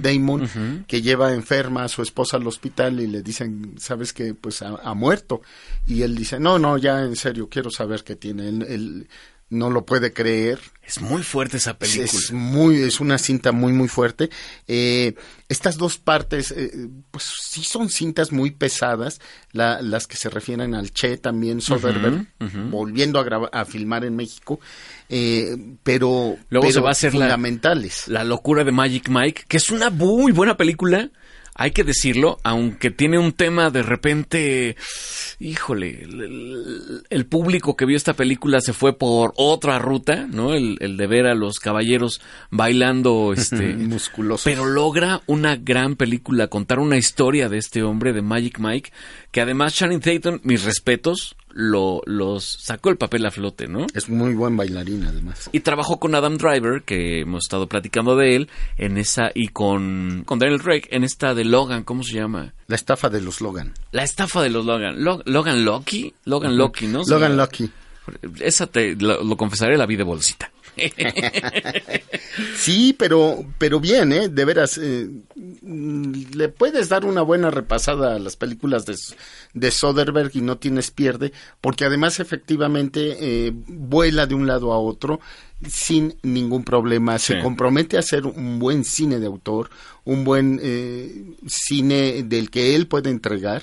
Damon, 0.00 0.84
que 0.86 1.02
lleva 1.02 1.32
enferma 1.32 1.82
a 1.82 1.88
su 1.88 2.02
esposa 2.02 2.36
al 2.36 2.46
hospital 2.46 3.00
y 3.00 3.06
le 3.06 3.22
dicen, 3.22 3.74
sabes 3.78 4.12
que 4.12 4.34
pues 4.34 4.62
ha, 4.62 4.94
muerto. 4.94 5.42
Y 5.86 6.02
él 6.02 6.14
dice, 6.14 6.38
no, 6.38 6.58
no, 6.58 6.78
ya 6.78 7.02
en 7.02 7.16
serio, 7.16 7.48
quiero 7.48 7.70
saber 7.70 8.04
qué 8.04 8.16
tiene. 8.16 8.48
él 8.48 9.08
no 9.50 9.70
lo 9.70 9.84
puede 9.84 10.12
creer. 10.12 10.58
Es 10.86 11.00
muy 11.00 11.22
fuerte 11.22 11.56
esa 11.56 11.78
película. 11.78 12.04
Es 12.04 12.30
muy, 12.32 12.82
es 12.82 13.00
una 13.00 13.16
cinta 13.16 13.52
muy, 13.52 13.72
muy 13.72 13.88
fuerte. 13.88 14.28
Eh, 14.68 15.14
estas 15.48 15.78
dos 15.78 15.96
partes, 15.96 16.50
eh, 16.50 16.88
pues 17.10 17.24
sí 17.24 17.64
son 17.64 17.88
cintas 17.88 18.32
muy 18.32 18.50
pesadas, 18.50 19.20
las 19.52 20.06
que 20.06 20.16
se 20.16 20.28
refieren 20.28 20.74
al 20.74 20.92
Che 20.92 21.16
también, 21.16 21.62
Soderbergh, 21.62 22.26
volviendo 22.70 23.18
a, 23.18 23.60
a 23.60 23.64
filmar 23.64 24.04
en 24.04 24.16
México, 24.16 24.60
eh, 25.08 25.56
pero, 25.82 26.36
Luego 26.50 26.70
se 26.70 26.80
va 26.80 26.90
a 26.90 26.92
hacer 26.92 27.12
fundamentales. 27.12 28.08
La, 28.08 28.20
la 28.20 28.24
locura 28.24 28.64
de 28.64 28.72
Magic 28.72 29.08
Mike, 29.08 29.44
que 29.48 29.56
es 29.56 29.70
una 29.70 29.88
muy 29.88 30.32
buena 30.32 30.56
película 30.56 31.10
hay 31.56 31.70
que 31.70 31.84
decirlo, 31.84 32.38
aunque 32.42 32.90
tiene 32.90 33.16
un 33.16 33.32
tema 33.32 33.70
de 33.70 33.82
repente, 33.82 34.76
híjole, 35.38 36.02
el, 37.10 37.26
público 37.26 37.76
que 37.76 37.86
vio 37.86 37.96
esta 37.96 38.14
película 38.14 38.60
se 38.60 38.72
fue 38.72 38.98
por 38.98 39.32
otra 39.36 39.78
ruta, 39.78 40.26
¿no? 40.28 40.54
El, 40.54 40.96
de 40.96 41.06
ver 41.06 41.26
a 41.26 41.34
los 41.34 41.60
caballeros 41.60 42.20
bailando, 42.50 43.32
este, 43.36 43.74
musculosos. 43.74 44.44
Pero 44.44 44.64
logra 44.64 45.22
una 45.26 45.54
gran 45.54 45.94
película, 45.94 46.48
contar 46.48 46.80
una 46.80 46.96
historia 46.96 47.48
de 47.48 47.58
este 47.58 47.84
hombre, 47.84 48.12
de 48.12 48.22
Magic 48.22 48.58
Mike, 48.58 48.92
que 49.34 49.40
además 49.40 49.74
Channing 49.74 49.98
Tatum, 49.98 50.38
mis 50.44 50.62
respetos, 50.62 51.34
lo, 51.50 52.02
los 52.06 52.44
sacó 52.44 52.90
el 52.90 52.96
papel 52.96 53.26
a 53.26 53.32
flote, 53.32 53.66
¿no? 53.66 53.88
Es 53.92 54.08
muy 54.08 54.32
buen 54.32 54.56
bailarín, 54.56 55.02
además. 55.06 55.50
Y 55.50 55.58
trabajó 55.58 55.98
con 55.98 56.14
Adam 56.14 56.38
Driver, 56.38 56.84
que 56.84 57.22
hemos 57.22 57.42
estado 57.44 57.68
platicando 57.68 58.14
de 58.14 58.36
él, 58.36 58.48
en 58.78 58.96
esa, 58.96 59.32
y 59.34 59.48
con, 59.48 60.22
con 60.24 60.38
Daniel 60.38 60.62
Craig, 60.62 60.82
en 60.90 61.02
esta 61.02 61.34
de 61.34 61.44
Logan, 61.44 61.82
¿cómo 61.82 62.04
se 62.04 62.12
llama? 62.12 62.54
La 62.68 62.76
estafa 62.76 63.08
de 63.08 63.22
los 63.22 63.40
Logan. 63.40 63.74
La 63.90 64.04
estafa 64.04 64.40
de 64.40 64.50
los 64.50 64.64
Logan. 64.64 65.02
Logan 65.02 65.64
Lucky, 65.64 66.14
Logan 66.26 66.56
Lucky, 66.56 66.86
¿no? 66.86 67.02
Logan 67.04 67.36
Lucky. 67.36 67.68
Esa 68.38 68.68
te 68.68 68.94
lo, 68.94 69.36
confesaré, 69.36 69.76
la 69.76 69.86
vi 69.86 69.96
de 69.96 70.04
bolsita. 70.04 70.52
sí, 72.56 72.94
pero, 72.98 73.44
pero 73.58 73.80
bien, 73.80 74.12
¿eh? 74.12 74.28
De 74.28 74.44
veras, 74.44 74.78
eh, 74.78 75.08
le 75.62 76.48
puedes 76.48 76.88
dar 76.88 77.04
una 77.04 77.22
buena 77.22 77.50
repasada 77.50 78.16
a 78.16 78.18
las 78.18 78.36
películas 78.36 78.86
de, 78.86 78.96
de 79.54 79.70
Soderbergh 79.70 80.34
y 80.34 80.40
no 80.40 80.58
tienes 80.58 80.90
pierde, 80.90 81.32
porque 81.60 81.84
además 81.84 82.20
efectivamente 82.20 83.16
eh, 83.20 83.52
vuela 83.54 84.26
de 84.26 84.34
un 84.34 84.46
lado 84.46 84.72
a 84.72 84.78
otro 84.78 85.20
sin 85.68 86.14
ningún 86.22 86.64
problema, 86.64 87.18
se 87.18 87.40
compromete 87.40 87.96
a 87.96 88.00
hacer 88.00 88.26
un 88.26 88.58
buen 88.58 88.84
cine 88.84 89.18
de 89.18 89.26
autor, 89.26 89.70
un 90.04 90.24
buen 90.24 90.60
eh, 90.62 91.24
cine 91.46 92.22
del 92.24 92.50
que 92.50 92.74
él 92.74 92.86
puede 92.86 93.10
entregar 93.10 93.62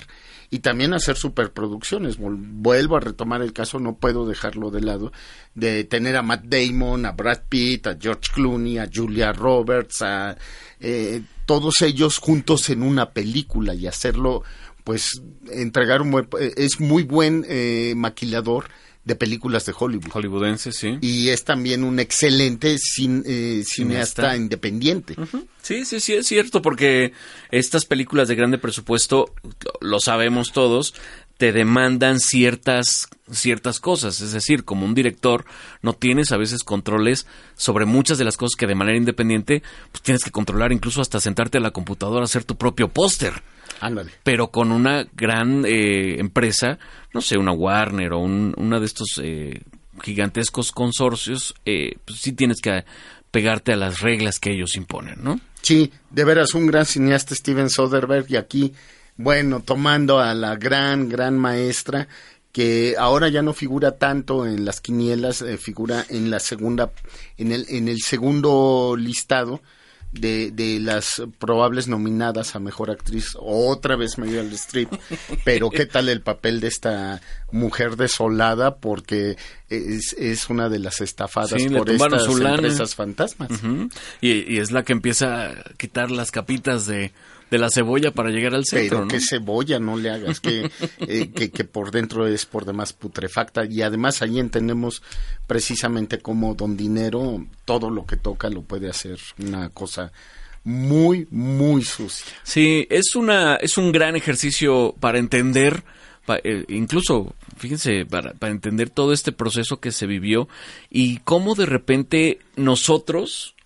y 0.52 0.58
también 0.58 0.92
hacer 0.92 1.16
superproducciones. 1.16 2.18
Vuelvo 2.18 2.98
a 2.98 3.00
retomar 3.00 3.40
el 3.40 3.54
caso, 3.54 3.78
no 3.78 3.96
puedo 3.96 4.26
dejarlo 4.26 4.70
de 4.70 4.82
lado, 4.82 5.10
de 5.54 5.82
tener 5.84 6.14
a 6.14 6.22
Matt 6.22 6.44
Damon, 6.44 7.06
a 7.06 7.12
Brad 7.12 7.44
Pitt, 7.48 7.86
a 7.86 7.96
George 7.98 8.30
Clooney, 8.34 8.76
a 8.76 8.86
Julia 8.92 9.32
Roberts, 9.32 10.02
a 10.02 10.36
eh, 10.78 11.22
todos 11.46 11.80
ellos 11.80 12.18
juntos 12.18 12.68
en 12.68 12.82
una 12.82 13.12
película 13.12 13.74
y 13.74 13.86
hacerlo, 13.86 14.42
pues 14.84 15.22
entregar 15.50 16.02
un 16.02 16.10
buen, 16.10 16.28
eh, 16.38 16.52
es 16.58 16.80
muy 16.80 17.02
buen 17.02 17.46
eh, 17.48 17.94
maquilador 17.96 18.66
de 19.04 19.16
películas 19.16 19.66
de 19.66 19.74
Hollywood. 19.76 20.12
Hollywoodense, 20.12 20.72
sí. 20.72 20.98
Y 21.00 21.30
es 21.30 21.44
también 21.44 21.82
un 21.82 21.98
excelente 21.98 22.76
eh, 22.76 23.62
cineasta 23.64 24.36
independiente. 24.36 25.16
Sí, 25.60 25.84
sí, 25.84 26.00
sí, 26.00 26.14
es 26.14 26.26
cierto, 26.26 26.62
porque 26.62 27.12
estas 27.50 27.84
películas 27.84 28.28
de 28.28 28.36
grande 28.36 28.58
presupuesto, 28.58 29.32
lo 29.80 29.98
sabemos 30.00 30.52
todos, 30.52 30.94
te 31.42 31.50
demandan 31.50 32.20
ciertas 32.20 33.08
ciertas 33.28 33.80
cosas, 33.80 34.20
es 34.20 34.30
decir, 34.30 34.62
como 34.62 34.86
un 34.86 34.94
director 34.94 35.44
no 35.82 35.92
tienes 35.92 36.30
a 36.30 36.36
veces 36.36 36.62
controles 36.62 37.26
sobre 37.56 37.84
muchas 37.84 38.16
de 38.18 38.24
las 38.24 38.36
cosas 38.36 38.54
que 38.56 38.68
de 38.68 38.76
manera 38.76 38.96
independiente 38.96 39.64
pues 39.90 40.02
tienes 40.02 40.22
que 40.22 40.30
controlar, 40.30 40.70
incluso 40.70 41.00
hasta 41.00 41.18
sentarte 41.18 41.58
a 41.58 41.60
la 41.60 41.72
computadora 41.72 42.20
a 42.20 42.26
hacer 42.26 42.44
tu 42.44 42.54
propio 42.54 42.86
póster. 42.86 43.42
Pero 44.22 44.52
con 44.52 44.70
una 44.70 45.08
gran 45.14 45.64
eh, 45.66 46.20
empresa, 46.20 46.78
no 47.12 47.20
sé, 47.20 47.36
una 47.38 47.50
Warner 47.50 48.12
o 48.12 48.20
un, 48.20 48.54
una 48.56 48.78
de 48.78 48.86
estos 48.86 49.08
eh, 49.20 49.62
gigantescos 50.00 50.70
consorcios, 50.70 51.56
eh, 51.64 51.96
pues 52.04 52.20
sí 52.20 52.30
tienes 52.30 52.60
que 52.60 52.84
pegarte 53.32 53.72
a 53.72 53.76
las 53.76 53.98
reglas 53.98 54.38
que 54.38 54.52
ellos 54.52 54.76
imponen, 54.76 55.24
¿no? 55.24 55.40
Sí, 55.60 55.90
de 56.08 56.24
veras, 56.24 56.54
un 56.54 56.68
gran 56.68 56.86
cineasta 56.86 57.34
Steven 57.34 57.68
Soderbergh 57.68 58.30
y 58.30 58.36
aquí, 58.36 58.72
bueno, 59.16 59.60
tomando 59.60 60.18
a 60.18 60.34
la 60.34 60.56
gran, 60.56 61.08
gran 61.08 61.38
maestra 61.38 62.08
que 62.52 62.96
ahora 62.98 63.28
ya 63.28 63.40
no 63.40 63.54
figura 63.54 63.92
tanto 63.92 64.46
en 64.46 64.64
las 64.64 64.80
quinielas, 64.80 65.44
figura 65.58 66.04
en 66.10 66.30
la 66.30 66.38
segunda, 66.38 66.90
en 67.38 67.50
el, 67.50 67.66
en 67.68 67.88
el 67.88 68.00
segundo 68.00 68.94
listado, 68.98 69.62
de, 70.12 70.50
de 70.50 70.78
las 70.78 71.22
probables 71.38 71.88
nominadas 71.88 72.54
a 72.54 72.60
mejor 72.60 72.90
actriz, 72.90 73.34
otra 73.38 73.96
vez 73.96 74.18
Meryl 74.18 74.52
Streep, 74.52 74.90
pero 75.44 75.70
qué 75.70 75.86
tal 75.86 76.08
el 76.08 76.20
papel 76.20 76.60
de 76.60 76.68
esta 76.68 77.20
mujer 77.50 77.96
desolada 77.96 78.76
porque 78.76 79.36
es, 79.68 80.14
es 80.18 80.50
una 80.50 80.68
de 80.68 80.78
las 80.78 81.00
estafadas 81.00 81.62
por 81.64 81.88
estas 81.90 82.28
empresas 82.28 82.94
fantasmas. 82.94 83.50
y, 84.20 84.54
y 84.54 84.58
es 84.58 84.70
la 84.70 84.82
que 84.84 84.92
empieza 84.92 85.46
a 85.46 85.54
quitar 85.78 86.10
las 86.10 86.30
capitas 86.30 86.86
de 86.86 87.12
de 87.52 87.58
la 87.58 87.68
cebolla 87.68 88.12
para 88.12 88.30
llegar 88.30 88.54
al 88.54 88.64
centro. 88.64 89.00
Pero 89.00 89.08
qué 89.08 89.20
cebolla 89.20 89.78
no 89.78 89.98
le 89.98 90.08
hagas, 90.08 90.40
que, 90.40 90.70
eh, 91.00 91.30
que, 91.32 91.50
que, 91.50 91.64
por 91.64 91.90
dentro 91.90 92.26
es 92.26 92.46
por 92.46 92.64
demás 92.64 92.94
putrefacta. 92.94 93.66
Y 93.66 93.82
además 93.82 94.22
ahí 94.22 94.38
entendemos 94.38 95.02
precisamente 95.46 96.18
cómo 96.18 96.54
don 96.54 96.78
Dinero 96.78 97.44
todo 97.66 97.90
lo 97.90 98.06
que 98.06 98.16
toca 98.16 98.48
lo 98.48 98.62
puede 98.62 98.88
hacer 98.88 99.18
una 99.38 99.68
cosa 99.68 100.12
muy, 100.64 101.28
muy 101.30 101.82
sucia. 101.82 102.32
Sí, 102.42 102.86
es, 102.88 103.14
una, 103.16 103.56
es 103.56 103.76
un 103.76 103.92
gran 103.92 104.16
ejercicio 104.16 104.94
para 104.98 105.18
entender, 105.18 105.84
eh, 106.42 106.64
incluso, 106.68 107.34
fíjense, 107.58 108.06
para, 108.06 108.32
para 108.32 108.52
entender 108.52 108.88
todo 108.88 109.12
este 109.12 109.32
proceso 109.32 109.78
que 109.78 109.92
se 109.92 110.06
vivió 110.06 110.48
y 110.88 111.18
cómo 111.18 111.54
de 111.54 111.66
repente 111.66 112.38
nosotros, 112.56 113.56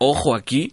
ojo 0.00 0.34
aquí, 0.34 0.72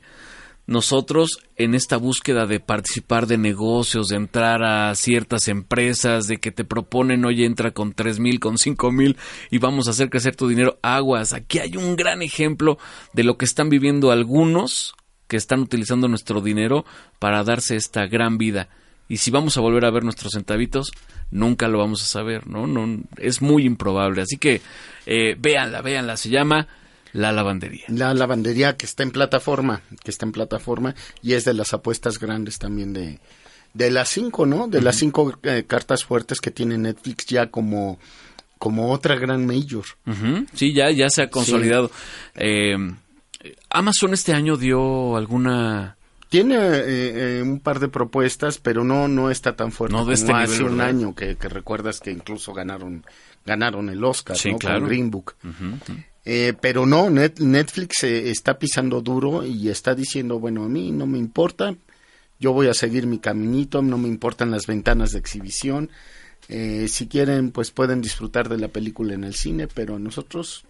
nosotros 0.65 1.39
en 1.55 1.75
esta 1.75 1.97
búsqueda 1.97 2.45
de 2.45 2.59
participar 2.59 3.27
de 3.27 3.37
negocios, 3.37 4.07
de 4.07 4.15
entrar 4.15 4.63
a 4.63 4.95
ciertas 4.95 5.47
empresas, 5.47 6.27
de 6.27 6.37
que 6.37 6.51
te 6.51 6.63
proponen, 6.63 7.25
oye, 7.25 7.45
entra 7.45 7.71
con 7.71 7.93
tres 7.93 8.19
mil, 8.19 8.39
con 8.39 8.57
cinco 8.57 8.91
mil 8.91 9.17
y 9.51 9.57
vamos 9.57 9.87
a 9.87 9.91
hacer 9.91 10.09
crecer 10.09 10.35
tu 10.35 10.47
dinero, 10.47 10.77
aguas. 10.81 11.33
Aquí 11.33 11.59
hay 11.59 11.75
un 11.77 11.95
gran 11.95 12.21
ejemplo 12.21 12.77
de 13.13 13.23
lo 13.23 13.37
que 13.37 13.45
están 13.45 13.69
viviendo 13.69 14.11
algunos 14.11 14.95
que 15.27 15.37
están 15.37 15.61
utilizando 15.61 16.07
nuestro 16.07 16.41
dinero 16.41 16.85
para 17.19 17.43
darse 17.43 17.75
esta 17.75 18.05
gran 18.07 18.37
vida 18.37 18.69
y 19.07 19.17
si 19.17 19.31
vamos 19.31 19.57
a 19.57 19.61
volver 19.61 19.85
a 19.85 19.91
ver 19.91 20.03
nuestros 20.03 20.33
centavitos, 20.33 20.91
nunca 21.29 21.67
lo 21.67 21.79
vamos 21.79 22.01
a 22.01 22.05
saber, 22.05 22.47
¿no? 22.47 22.67
no 22.67 23.03
es 23.17 23.41
muy 23.41 23.65
improbable. 23.65 24.21
Así 24.21 24.37
que 24.37 24.61
eh, 25.05 25.35
véanla, 25.37 25.81
véanla. 25.81 26.17
Se 26.17 26.29
llama 26.29 26.67
La 27.13 27.31
Lavandería. 27.31 27.85
La 27.87 28.13
lavandería 28.13 28.75
que 28.75 28.85
está 28.85 29.03
en 29.03 29.11
plataforma, 29.11 29.81
que 30.03 30.11
está 30.11 30.25
en 30.25 30.31
plataforma 30.31 30.95
y 31.21 31.33
es 31.33 31.45
de 31.45 31.53
las 31.53 31.73
apuestas 31.73 32.19
grandes 32.19 32.57
también 32.59 32.91
de, 32.91 33.19
de 33.73 33.91
las 33.91 34.09
cinco, 34.09 34.45
¿no? 34.45 34.67
De 34.67 34.81
las 34.81 34.95
cinco 34.97 35.33
eh, 35.43 35.63
cartas 35.67 36.03
fuertes 36.03 36.41
que 36.41 36.51
tiene 36.51 36.77
Netflix 36.77 37.25
ya 37.27 37.47
como 37.51 37.99
como 38.57 38.91
otra 38.91 39.15
gran 39.15 39.45
major. 39.45 39.83
Ujú, 40.07 40.45
Sí, 40.53 40.73
ya, 40.73 40.89
ya 40.89 41.09
se 41.09 41.21
ha 41.21 41.29
consolidado. 41.29 41.91
Eh, 42.35 42.75
Amazon 43.69 44.13
este 44.13 44.33
año 44.33 44.55
dio 44.57 45.17
alguna... 45.17 45.97
Tiene 46.29 46.55
eh, 46.55 47.37
eh, 47.37 47.41
un 47.43 47.59
par 47.59 47.79
de 47.79 47.89
propuestas, 47.89 48.57
pero 48.57 48.83
no 48.83 49.07
no 49.07 49.29
está 49.29 49.55
tan 49.55 49.71
fuerte 49.71 49.93
No 49.93 49.99
de 49.99 50.03
como 50.05 50.13
este 50.15 50.31
hace 50.33 50.63
un 50.63 50.77
¿verdad? 50.77 50.87
año 50.87 51.13
que, 51.13 51.35
que 51.35 51.47
recuerdas 51.49 51.99
que 51.99 52.09
incluso 52.11 52.53
ganaron 52.53 53.05
ganaron 53.45 53.89
el 53.89 54.03
Oscar, 54.03 54.35
Sí, 54.37 54.51
¿no? 54.53 54.57
claro. 54.57 54.79
Con 54.79 54.87
Green 54.89 55.11
Book. 55.11 55.35
Eh, 56.25 56.53
pero 56.61 56.85
no, 56.85 57.09
Net- 57.09 57.39
Netflix 57.39 58.03
eh, 58.03 58.29
está 58.29 58.57
pisando 58.57 59.01
duro 59.01 59.45
y 59.45 59.69
está 59.69 59.93
diciendo, 59.93 60.39
bueno, 60.39 60.63
a 60.63 60.69
mí 60.69 60.91
no 60.91 61.05
me 61.05 61.17
importa, 61.17 61.75
yo 62.39 62.53
voy 62.53 62.67
a 62.67 62.73
seguir 62.73 63.07
mi 63.07 63.19
caminito, 63.19 63.81
no 63.81 63.97
me 63.97 64.07
importan 64.07 64.51
las 64.51 64.65
ventanas 64.67 65.11
de 65.11 65.19
exhibición. 65.19 65.89
Eh, 66.49 66.87
si 66.89 67.07
quieren, 67.07 67.51
pues 67.51 67.71
pueden 67.71 68.01
disfrutar 68.01 68.49
de 68.49 68.57
la 68.57 68.67
película 68.69 69.13
en 69.13 69.23
el 69.23 69.33
cine, 69.33 69.67
pero 69.67 69.99
nosotros 69.99 70.65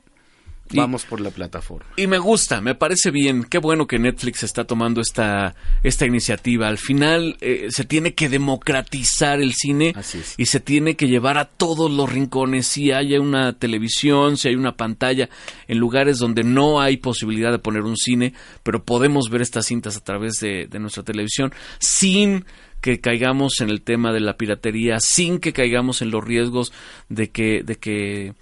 Y- 0.72 0.78
vamos 0.78 1.06
por 1.06 1.22
la 1.22 1.30
plataforma. 1.30 1.86
Y 1.98 2.08
me 2.08 2.18
gusta, 2.18 2.62
me 2.62 2.74
parece 2.74 3.12
bien. 3.12 3.44
Qué 3.44 3.58
bueno 3.58 3.86
que 3.86 4.00
Netflix 4.00 4.44
está 4.44 4.64
tomando 4.64 5.02
esta, 5.02 5.56
esta 5.84 6.06
iniciativa. 6.06 6.68
Al 6.68 6.78
final 6.78 7.38
eh, 7.42 7.68
se 7.70 7.84
tiene 7.84 8.14
que 8.16 8.30
democratizar 8.30 9.42
el 9.42 9.54
cine 9.54 9.94
y 10.38 10.46
se 10.46 10.60
tiene 10.60 10.96
que 10.96 11.08
llevar 11.08 11.38
a 11.38 11.46
todos 11.46 11.92
los 11.92 12.12
rincones. 12.12 12.66
Si 12.68 12.92
hay 12.92 13.18
una 13.18 13.54
televisión, 13.54 14.38
si 14.38 14.48
hay 14.48 14.56
una 14.56 14.76
pantalla, 14.76 15.30
en 15.68 15.78
lugares 15.78 16.18
donde 16.18 16.44
no 16.44 16.82
hay 16.82 16.98
posibilidad 16.98 17.52
de 17.52 17.60
poner 17.60 17.82
un 17.84 17.98
cine, 17.98 18.34
pero 18.64 18.84
podemos 18.84 19.30
ver 19.30 19.42
estas 19.42 19.66
cintas 19.68 19.98
a 19.98 20.04
través 20.04 20.40
de, 20.40 20.68
de 20.68 20.80
nuestra 20.80 21.04
televisión 21.04 21.54
sin 21.80 22.46
que 22.82 23.00
caigamos 23.00 23.62
en 23.62 23.70
el 23.70 23.82
tema 23.82 24.12
de 24.12 24.20
la 24.20 24.36
piratería, 24.38 25.00
sin 25.00 25.40
que 25.40 25.54
caigamos 25.54 26.02
en 26.02 26.12
los 26.12 26.24
riesgos 26.24 26.74
de 27.10 27.30
que, 27.32 27.64
de 27.64 27.76
que 27.78 28.34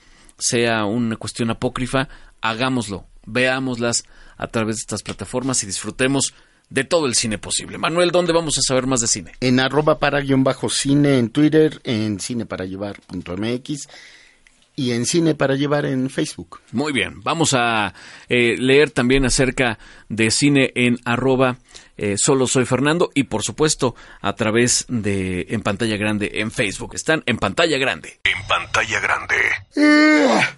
sea 0.42 0.86
una 0.86 1.16
cuestión 1.18 1.52
apócrifa, 1.52 2.10
hagámoslo, 2.42 3.06
veámoslas 3.26 4.06
a 4.38 4.48
través 4.48 4.78
de 4.78 4.82
estas 4.82 5.04
plataformas 5.04 5.62
y 5.64 5.68
disfrutemos 5.68 6.34
de 6.70 6.84
todo 6.84 7.06
el 7.06 7.16
cine 7.16 7.38
posible. 7.38 7.78
Manuel, 7.78 8.12
¿dónde 8.12 8.34
vamos 8.34 8.58
a 8.58 8.62
saber 8.62 8.88
más 8.88 9.02
de 9.02 9.08
cine? 9.08 9.34
En 9.40 9.60
arroba 9.60 10.00
para 10.00 10.22
guion 10.22 10.44
bajo 10.44 10.70
cine 10.70 11.20
en 11.20 11.30
Twitter, 11.30 11.80
en 11.84 12.20
cine 12.20 12.46
para 12.46 12.66
llevar 12.66 13.00
punto 13.02 13.38
MX 13.38 13.88
y 14.76 14.92
en 14.92 15.06
cine 15.06 15.36
para 15.36 15.56
llevar 15.56 15.86
en 15.86 16.10
Facebook. 16.10 16.62
Muy 16.72 16.92
bien, 16.92 17.22
vamos 17.22 17.54
a 17.54 17.94
eh, 18.30 18.56
leer 18.58 18.90
también 18.90 19.26
acerca 19.26 19.78
de 20.10 20.32
cine 20.32 20.72
en 20.74 20.98
arroba 21.06 21.60
eh, 21.98 22.16
solo 22.18 22.48
soy 22.48 22.66
Fernando 22.66 23.12
y 23.14 23.24
por 23.24 23.44
supuesto 23.44 23.96
a 24.22 24.34
través 24.34 24.86
de 24.88 25.48
en 25.50 25.62
pantalla 25.62 25.98
grande 25.98 26.32
en 26.36 26.52
Facebook. 26.52 26.96
Están 26.96 27.24
en 27.26 27.38
pantalla 27.38 27.78
grande. 27.78 28.20
En 28.24 28.48
pantalla 28.48 29.00
grande. 29.00 29.36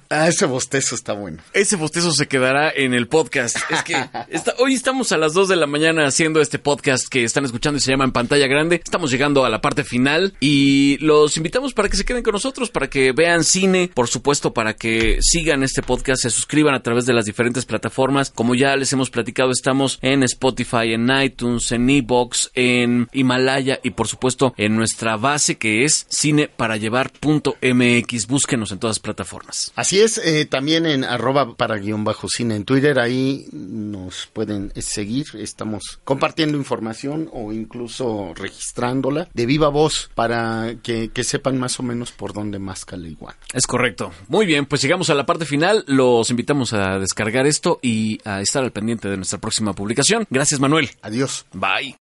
Ah, 0.09 0.27
ese 0.27 0.45
bostezo 0.45 0.95
está 0.95 1.13
bueno. 1.13 1.41
Ese 1.53 1.75
bostezo 1.75 2.11
se 2.11 2.27
quedará 2.27 2.71
en 2.75 2.93
el 2.93 3.07
podcast. 3.07 3.57
Es 3.69 3.83
que 3.83 3.95
está- 4.29 4.53
hoy 4.59 4.73
estamos 4.75 5.11
a 5.11 5.17
las 5.17 5.33
2 5.33 5.49
de 5.49 5.55
la 5.55 5.65
mañana 5.67 6.05
haciendo 6.05 6.41
este 6.41 6.59
podcast 6.59 7.07
que 7.07 7.23
están 7.23 7.45
escuchando 7.45 7.77
y 7.77 7.81
se 7.81 7.91
llama 7.91 8.05
En 8.05 8.11
Pantalla 8.11 8.47
Grande. 8.47 8.81
Estamos 8.83 9.11
llegando 9.11 9.45
a 9.45 9.49
la 9.49 9.61
parte 9.61 9.83
final 9.83 10.33
y 10.39 10.97
los 10.99 11.35
invitamos 11.37 11.73
para 11.73 11.89
que 11.89 11.97
se 11.97 12.05
queden 12.05 12.23
con 12.23 12.33
nosotros, 12.33 12.69
para 12.69 12.89
que 12.89 13.11
vean 13.11 13.43
cine, 13.43 13.89
por 13.93 14.07
supuesto, 14.07 14.53
para 14.53 14.75
que 14.75 15.17
sigan 15.21 15.63
este 15.63 15.81
podcast, 15.81 16.21
se 16.23 16.29
suscriban 16.29 16.75
a 16.75 16.83
través 16.83 17.05
de 17.05 17.13
las 17.13 17.25
diferentes 17.25 17.65
plataformas. 17.65 18.29
Como 18.29 18.55
ya 18.55 18.75
les 18.75 18.91
hemos 18.93 19.09
platicado, 19.09 19.51
estamos 19.51 19.97
en 20.01 20.23
Spotify, 20.23 20.93
en 20.93 21.05
iTunes, 21.23 21.71
en 21.71 21.89
Evox, 21.89 22.51
en 22.53 23.07
Himalaya 23.13 23.79
y 23.83 23.91
por 23.91 24.07
supuesto 24.07 24.53
en 24.57 24.75
nuestra 24.75 25.17
base 25.17 25.57
que 25.57 25.83
es 25.83 26.05
cineparallevar.mx. 26.11 28.27
Búsquenos 28.27 28.71
en 28.71 28.79
todas 28.79 28.97
las 28.97 28.99
plataformas. 28.99 29.71
Así 29.75 29.99
es, 29.99 30.17
eh, 30.17 30.45
también 30.45 30.85
en 30.85 31.03
arroba 31.03 31.55
para 31.55 31.77
guion 31.77 32.03
bajo 32.03 32.27
cine 32.27 32.55
en 32.55 32.65
Twitter, 32.65 32.99
ahí 32.99 33.47
nos 33.51 34.27
pueden 34.33 34.71
eh, 34.75 34.81
seguir, 34.81 35.27
estamos 35.35 35.99
compartiendo 36.03 36.57
información 36.57 37.29
o 37.31 37.53
incluso 37.53 38.33
registrándola 38.35 39.29
de 39.33 39.45
viva 39.45 39.69
voz 39.69 40.09
para 40.15 40.75
que, 40.81 41.09
que 41.09 41.23
sepan 41.23 41.57
más 41.57 41.79
o 41.79 41.83
menos 41.83 42.11
por 42.11 42.33
dónde 42.33 42.59
más 42.59 42.85
cala 42.85 43.07
igual. 43.07 43.35
Es 43.53 43.67
correcto. 43.67 44.11
Muy 44.27 44.45
bien, 44.45 44.65
pues 44.65 44.81
llegamos 44.81 45.09
a 45.09 45.15
la 45.15 45.25
parte 45.25 45.45
final. 45.45 45.83
Los 45.87 46.29
invitamos 46.29 46.73
a 46.73 46.99
descargar 46.99 47.47
esto 47.47 47.79
y 47.81 48.19
a 48.25 48.41
estar 48.41 48.63
al 48.63 48.71
pendiente 48.71 49.09
de 49.09 49.17
nuestra 49.17 49.39
próxima 49.39 49.73
publicación. 49.73 50.27
Gracias, 50.29 50.59
Manuel. 50.59 50.89
Adiós. 51.01 51.12
Bye. 51.53 51.95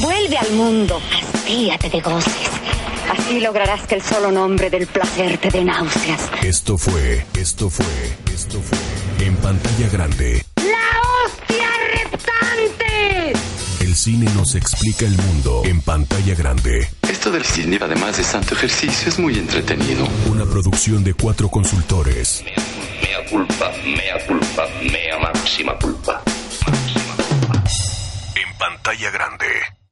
Vuelve 0.00 0.38
al 0.38 0.50
mundo, 0.52 0.98
hastíate 1.12 1.90
de 1.90 2.00
goces. 2.00 2.48
Así 3.10 3.38
lograrás 3.40 3.86
que 3.86 3.96
el 3.96 4.02
solo 4.02 4.30
nombre 4.32 4.70
del 4.70 4.86
placer 4.86 5.36
te 5.36 5.50
dé 5.50 5.62
náuseas. 5.62 6.30
Esto 6.42 6.78
fue, 6.78 7.26
esto 7.34 7.68
fue, 7.68 7.84
esto 8.32 8.60
fue. 8.62 8.78
En 9.26 9.36
pantalla 9.36 9.88
grande. 9.90 10.42
¡La 10.56 11.00
hostia 11.26 11.68
reptante! 11.92 13.32
El 13.80 13.94
cine 13.94 14.30
nos 14.34 14.54
explica 14.54 15.04
el 15.04 15.14
mundo. 15.14 15.62
En 15.66 15.82
pantalla 15.82 16.34
grande. 16.34 16.88
Esto 17.02 17.30
del 17.30 17.44
cine, 17.44 17.78
además 17.80 18.16
de 18.16 18.24
santo 18.24 18.54
ejercicio, 18.54 19.08
es 19.10 19.18
muy 19.18 19.34
entretenido. 19.38 20.08
Una 20.30 20.46
producción 20.46 21.04
de 21.04 21.12
cuatro 21.12 21.50
consultores. 21.50 22.42
Mea 23.02 23.24
culpa, 23.28 23.70
mea 23.84 24.26
culpa, 24.26 24.66
mea 24.90 25.18
máxima 25.18 25.78
culpa. 25.78 26.22
Pantalla 28.64 29.10
grande. 29.10 29.83